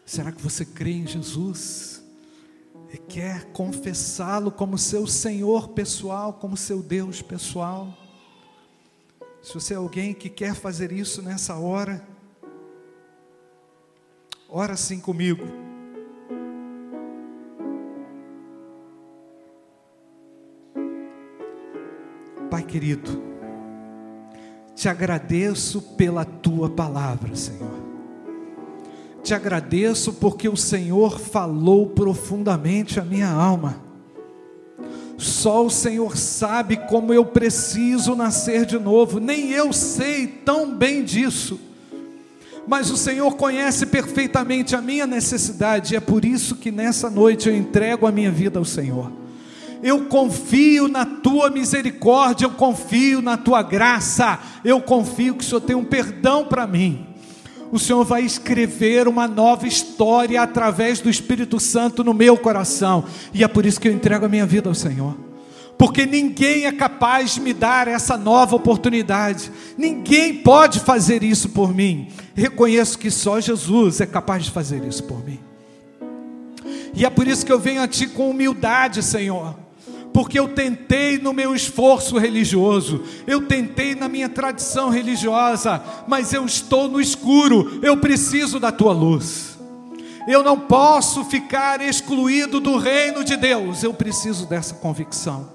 Será 0.05 0.31
que 0.31 0.41
você 0.41 0.65
crê 0.65 0.91
em 0.91 1.07
Jesus? 1.07 2.03
E 2.91 2.97
quer 2.97 3.45
confessá-lo 3.45 4.51
como 4.51 4.77
seu 4.77 5.07
Senhor 5.07 5.69
pessoal, 5.69 6.33
como 6.33 6.55
seu 6.55 6.83
Deus 6.83 7.21
pessoal? 7.21 7.91
Se 9.41 9.53
você 9.53 9.73
é 9.73 9.77
alguém 9.77 10.13
que 10.13 10.29
quer 10.29 10.53
fazer 10.53 10.91
isso 10.91 11.21
nessa 11.21 11.55
hora, 11.55 12.07
ora 14.47 14.73
assim 14.73 14.99
comigo. 14.99 15.62
Pai 22.53 22.61
querido, 22.61 23.19
te 24.75 24.87
agradeço 24.87 25.81
pela 25.81 26.23
tua 26.23 26.69
palavra, 26.69 27.35
Senhor. 27.35 27.73
Te 29.23 29.33
agradeço 29.33 30.13
porque 30.13 30.47
o 30.47 30.55
Senhor 30.55 31.19
falou 31.19 31.87
profundamente 31.87 32.99
a 32.99 33.03
minha 33.03 33.27
alma. 33.27 33.81
Só 35.17 35.65
o 35.65 35.69
Senhor 35.71 36.15
sabe 36.15 36.77
como 36.77 37.11
eu 37.11 37.25
preciso 37.25 38.15
nascer 38.15 38.67
de 38.67 38.77
novo, 38.77 39.19
nem 39.19 39.49
eu 39.49 39.73
sei 39.73 40.27
tão 40.27 40.77
bem 40.77 41.03
disso. 41.03 41.59
Mas 42.67 42.91
o 42.91 42.97
Senhor 42.97 43.35
conhece 43.35 43.87
perfeitamente 43.87 44.75
a 44.75 44.79
minha 44.79 45.07
necessidade, 45.07 45.95
e 45.95 45.97
é 45.97 45.99
por 45.99 46.23
isso 46.23 46.57
que 46.57 46.71
nessa 46.71 47.09
noite 47.09 47.49
eu 47.49 47.57
entrego 47.57 48.05
a 48.05 48.11
minha 48.11 48.29
vida 48.29 48.59
ao 48.59 48.65
Senhor 48.65 49.22
eu 49.83 50.05
confio 50.05 50.87
na 50.87 51.05
tua 51.05 51.49
misericórdia, 51.49 52.45
eu 52.45 52.51
confio 52.51 53.21
na 53.21 53.35
tua 53.35 53.61
graça, 53.61 54.39
eu 54.63 54.79
confio 54.79 55.35
que 55.35 55.43
o 55.43 55.47
Senhor 55.47 55.59
tem 55.59 55.75
um 55.75 55.83
perdão 55.83 56.45
para 56.45 56.65
mim. 56.65 57.05
O 57.69 57.77
Senhor 57.77 58.05
vai 58.05 58.21
escrever 58.21 59.09
uma 59.09 59.27
nova 59.27 59.67
história 59.67 60.41
através 60.41 61.01
do 61.01 61.09
Espírito 61.09 61.59
Santo 61.59 62.01
no 62.01 62.13
meu 62.13 62.37
coração, 62.37 63.03
e 63.33 63.43
é 63.43 63.47
por 63.47 63.65
isso 63.65 63.79
que 63.79 63.89
eu 63.89 63.93
entrego 63.93 64.25
a 64.25 64.29
minha 64.29 64.45
vida 64.45 64.69
ao 64.69 64.75
Senhor. 64.75 65.17
Porque 65.77 66.05
ninguém 66.05 66.65
é 66.65 66.71
capaz 66.71 67.33
de 67.33 67.41
me 67.41 67.51
dar 67.51 67.89
essa 67.89 68.15
nova 68.15 68.55
oportunidade, 68.55 69.51
ninguém 69.77 70.35
pode 70.35 70.79
fazer 70.79 71.23
isso 71.23 71.49
por 71.49 71.75
mim. 71.75 72.07
Reconheço 72.33 72.97
que 72.97 73.11
só 73.11 73.41
Jesus 73.41 73.99
é 73.99 74.05
capaz 74.05 74.45
de 74.45 74.51
fazer 74.51 74.81
isso 74.85 75.03
por 75.03 75.25
mim. 75.25 75.39
E 76.95 77.05
é 77.05 77.09
por 77.09 77.27
isso 77.27 77.45
que 77.45 77.51
eu 77.51 77.59
venho 77.59 77.81
a 77.81 77.87
Ti 77.87 78.07
com 78.07 78.29
humildade, 78.29 79.03
Senhor 79.03 79.62
porque 80.13 80.39
eu 80.39 80.49
tentei 80.49 81.17
no 81.17 81.33
meu 81.33 81.55
esforço 81.55 82.17
religioso, 82.17 83.03
eu 83.25 83.47
tentei 83.47 83.95
na 83.95 84.07
minha 84.07 84.29
tradição 84.29 84.89
religiosa, 84.89 85.83
mas 86.07 86.31
eu 86.31 86.45
estou 86.45 86.87
no 86.87 87.01
escuro, 87.01 87.79
eu 87.81 87.97
preciso 87.97 88.59
da 88.59 88.71
tua 88.71 88.93
luz. 88.93 89.57
Eu 90.27 90.43
não 90.43 90.57
posso 90.57 91.25
ficar 91.25 91.81
excluído 91.81 92.59
do 92.59 92.77
reino 92.77 93.23
de 93.23 93.35
Deus, 93.35 93.83
eu 93.83 93.93
preciso 93.93 94.45
dessa 94.45 94.75
convicção. 94.75 95.51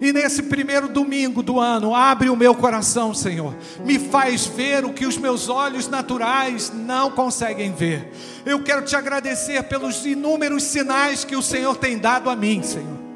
E 0.00 0.12
nesse 0.12 0.44
primeiro 0.44 0.88
domingo 0.88 1.42
do 1.42 1.58
ano, 1.58 1.92
abre 1.92 2.30
o 2.30 2.36
meu 2.36 2.54
coração, 2.54 3.12
Senhor. 3.12 3.52
Me 3.84 3.98
faz 3.98 4.46
ver 4.46 4.84
o 4.84 4.92
que 4.92 5.04
os 5.04 5.16
meus 5.16 5.48
olhos 5.48 5.88
naturais 5.88 6.70
não 6.72 7.10
conseguem 7.10 7.72
ver. 7.72 8.12
Eu 8.46 8.62
quero 8.62 8.82
te 8.82 8.94
agradecer 8.94 9.64
pelos 9.64 10.06
inúmeros 10.06 10.62
sinais 10.62 11.24
que 11.24 11.34
o 11.34 11.42
Senhor 11.42 11.76
tem 11.76 11.98
dado 11.98 12.30
a 12.30 12.36
mim, 12.36 12.62
Senhor. 12.62 13.07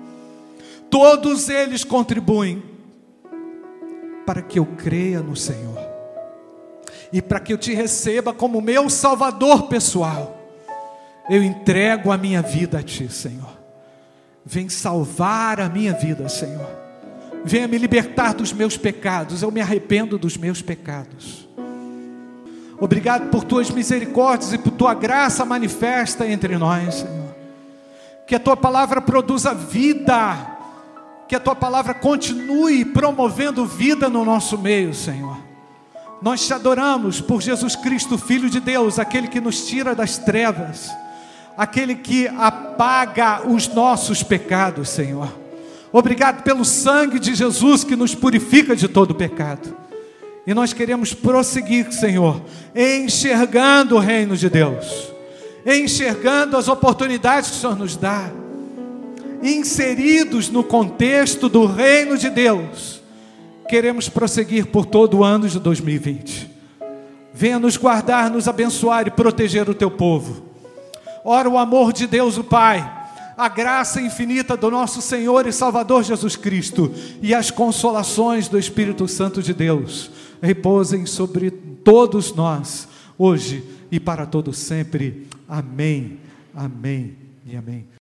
Todos 0.93 1.49
eles 1.49 1.85
contribuem 1.85 2.63
para 4.27 4.43
que 4.43 4.59
eu 4.59 4.67
creia 4.67 5.23
no 5.23 5.35
Senhor 5.35 5.79
e 7.11 7.23
para 7.23 7.41
que 7.41 7.51
eu 7.51 7.57
te 7.57 7.73
receba 7.73 8.35
como 8.35 8.61
meu 8.61 8.91
Salvador 8.91 9.69
pessoal. 9.69 10.39
Eu 11.31 11.43
entrego 11.43 12.13
a 12.13 12.19
minha 12.19 12.43
vida 12.43 12.81
a 12.81 12.83
Ti, 12.83 13.11
Senhor. 13.11 13.59
Vem 14.45 14.69
salvar 14.69 15.61
a 15.61 15.69
minha 15.71 15.95
vida, 15.95 16.29
Senhor. 16.29 16.69
Venha 17.43 17.67
me 17.67 17.79
libertar 17.79 18.35
dos 18.35 18.53
meus 18.53 18.77
pecados. 18.77 19.41
Eu 19.41 19.51
me 19.51 19.63
arrependo 19.63 20.19
dos 20.19 20.37
meus 20.37 20.61
pecados. 20.61 21.49
Obrigado 22.79 23.31
por 23.31 23.45
tuas 23.45 23.71
misericórdias 23.71 24.53
e 24.53 24.59
por 24.59 24.73
tua 24.73 24.93
graça 24.93 25.43
manifesta 25.47 26.29
entre 26.29 26.59
nós, 26.59 26.97
Senhor. 26.97 27.35
Que 28.27 28.35
a 28.35 28.41
tua 28.41 28.59
palavra 28.59 29.01
produza 29.01 29.55
vida. 29.55 30.52
Que 31.33 31.37
a 31.37 31.41
tua 31.41 31.55
palavra 31.55 31.95
continue 31.95 32.85
promovendo 32.85 33.65
vida 33.65 34.07
no 34.07 34.23
nosso 34.23 34.59
meio, 34.59 34.93
Senhor. 34.93 35.39
Nós 36.21 36.47
te 36.47 36.53
adoramos 36.53 37.23
por 37.23 37.41
Jesus 37.41 37.75
Cristo, 37.75 38.19
Filho 38.19 38.51
de 38.51 38.61
Deus, 38.61 38.99
aquele 38.99 39.29
que 39.29 39.41
nos 39.41 39.65
tira 39.67 39.95
das 39.95 40.19
trevas 40.19 40.91
aquele 41.57 41.95
que 41.95 42.29
apaga 42.29 43.49
os 43.49 43.67
nossos 43.67 44.23
pecados, 44.23 44.91
Senhor. 44.91 45.33
Obrigado 45.91 46.43
pelo 46.43 46.67
sangue 46.67 47.19
de 47.19 47.35
Jesus 47.35 47.83
que 47.83 47.97
nos 47.97 48.15
purifica 48.15 48.77
de 48.77 48.87
todo 48.87 49.15
pecado. 49.15 49.75
E 50.47 50.53
nós 50.53 50.75
queremos 50.75 51.15
prosseguir, 51.15 51.91
Senhor, 51.95 52.43
enxergando 52.77 53.97
o 53.97 53.99
reino 53.99 54.37
de 54.37 54.51
Deus, 54.51 55.11
enxergando 55.65 56.59
as 56.59 56.69
oportunidades 56.69 57.49
que 57.49 57.57
o 57.57 57.61
Senhor 57.61 57.79
nos 57.79 57.97
dá, 57.97 58.31
inseridos 59.43 60.49
no 60.49 60.63
contexto 60.63 61.49
do 61.49 61.67
reino 61.67 62.17
de 62.17 62.31
Deus. 62.31 63.03
Queremos 63.69 64.09
prosseguir 64.09 64.67
por 64.67 64.87
todo 64.87 65.19
o 65.19 65.25
ano 65.25 65.49
de 65.49 65.59
2020. 65.59 66.51
Venha 67.35 67.59
nos 67.59 67.77
guardar, 67.77 68.31
nos 68.31 68.47
abençoar 68.47 69.07
e 69.07 69.11
proteger 69.11 69.69
o 69.69 69.75
teu 69.75 69.91
povo. 69.91 70.45
Ora, 71.25 71.49
o 71.49 71.59
amor 71.59 71.93
de 71.93 72.07
Deus, 72.07 72.37
o 72.37 72.45
Pai, 72.45 73.01
a 73.37 73.49
graça 73.49 74.01
infinita 74.01 74.57
do 74.57 74.71
nosso 74.71 75.01
Senhor 75.01 75.47
e 75.47 75.53
Salvador 75.53 76.03
Jesus 76.03 76.37
Cristo 76.37 76.93
e 77.23 77.35
as 77.35 77.51
consolações 77.51 78.49
do 78.49 78.59
Espírito 78.59 79.09
Santo 79.09 79.43
de 79.43 79.55
Deus 79.55 80.11
repousem 80.43 81.07
sobre 81.07 81.51
todos 81.51 82.35
nós, 82.35 82.89
hoje 83.17 83.65
e 83.91 83.99
para 83.99 84.27
todos 84.27 84.59
sempre. 84.59 85.29
Amém, 85.49 86.19
amém 86.55 87.17
e 87.47 87.57
amém. 87.57 88.02